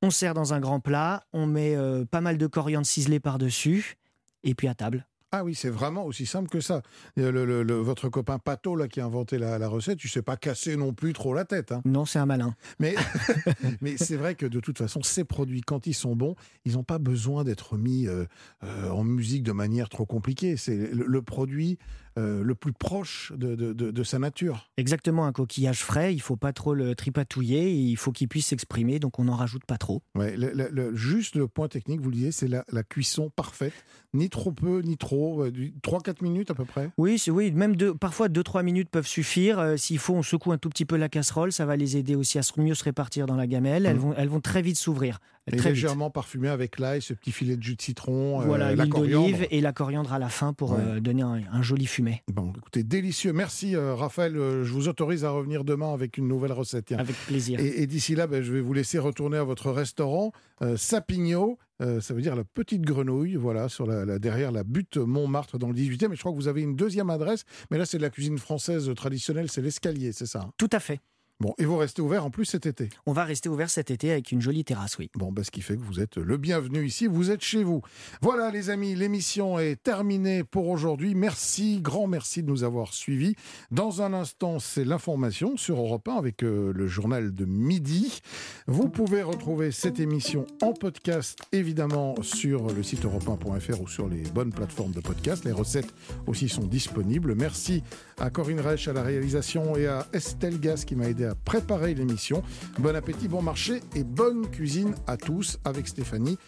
[0.00, 1.24] On sert dans un grand plat.
[1.34, 3.96] On met euh, pas mal de coriandre ciselé par-dessus.
[4.44, 5.06] Et puis à table.
[5.32, 6.82] Ah oui, c'est vraiment aussi simple que ça.
[7.16, 10.22] Le- le- le- votre copain Pato là, qui a inventé la, la recette, tu sais
[10.22, 11.72] pas casser non plus trop la tête.
[11.72, 11.82] hein.
[11.84, 12.54] Non, c'est un malin.
[12.78, 12.94] Mais,
[13.80, 16.84] mais c'est vrai que de toute façon, ces produits, quand ils sont bons, ils n'ont
[16.84, 18.24] pas besoin d'être mis euh,
[18.64, 20.56] euh, en musique de manière trop compliquée.
[20.56, 21.78] C'est le produit
[22.18, 24.70] euh, le plus proche de, de- de- de sa nature.
[24.76, 26.14] Exactement, un coquillage frais.
[26.14, 27.70] Il faut pas trop le tripatouiller.
[27.70, 28.98] et Il faut qu'il puisse s'exprimer.
[28.98, 30.02] Donc on n'en rajoute pas trop.
[30.14, 33.30] Ouais, le- le- le- juste le point technique, vous le disiez, c'est la, la cuisson
[33.34, 33.74] parfaite.
[34.14, 35.44] Ni trop peu, ni trop.
[35.44, 36.90] euh, du- 3-4 minutes à peu près.
[36.96, 37.52] Oui, oui.
[37.52, 39.58] Même deux, parfois 2-3 minutes peuvent suffire.
[39.58, 41.52] Euh, S'il faut, on secoue un tout petit peu la casserole.
[41.52, 43.84] Ça va les aider aussi à mieux se répartir dans la gamelle.
[43.84, 45.18] Elles, vont, elles vont très vite s'ouvrir.
[45.48, 45.76] Et Très vite.
[45.76, 48.92] légèrement parfumé avec l'ail, ce petit filet de jus de citron, euh, Voilà, la l'huile
[48.92, 49.26] coriandre.
[49.26, 50.78] d'olive et la coriandre à la fin pour Ouais.
[50.80, 52.24] euh, donner un, un joli fumet.
[52.32, 53.32] Bon, écoutez, délicieux.
[53.32, 54.36] Merci euh, Raphaël.
[54.36, 56.86] Euh, je vous autorise à revenir demain avec une nouvelle recette.
[56.86, 56.98] tiens.
[56.98, 57.60] Avec plaisir.
[57.60, 60.32] Et, et d'ici là, ben, je vais vous laisser retourner à votre restaurant
[60.62, 61.58] euh, Sapigno.
[61.80, 65.58] euh, ça veut dire la petite grenouille, voilà, sur la, la- derrière la butte Montmartre
[65.58, 66.08] dans le 18e.
[66.08, 67.44] Mais je crois que vous avez une deuxième adresse.
[67.70, 70.50] Mais là, c'est de la cuisine française traditionnelle, c'est l'escalier, c'est ça hein?
[70.56, 70.98] Tout à fait.
[71.38, 72.88] Bon, et vous restez ouvert en plus cet été.
[73.04, 75.10] On va rester ouvert cet été avec une jolie terrasse, oui.
[75.14, 77.82] Bon, bah, ce qui fait que vous êtes le bienvenu ici, vous êtes chez vous.
[78.22, 81.14] Voilà les amis, l'émission est terminée pour aujourd'hui.
[81.14, 83.36] Merci, grand merci de nous avoir suivis.
[83.70, 88.20] Dans un instant, c'est l'information sur Europe 1 avec euh, le journal de midi.
[88.66, 94.22] Vous pouvez retrouver cette émission en podcast, évidemment, sur le site europe1.fr ou sur les
[94.22, 95.44] bonnes plateformes de podcast.
[95.44, 95.92] Les recettes
[96.26, 97.34] aussi sont disponibles.
[97.34, 97.82] Merci
[98.16, 101.94] à Corinne Reich à la réalisation et à Estelle Gas qui m'a aidé à préparer
[101.94, 102.42] l'émission.
[102.78, 106.38] Bon appétit, bon marché et bonne cuisine à tous avec Stéphanie.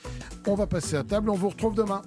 [0.46, 2.02] On va passer à table, on vous retrouve demain.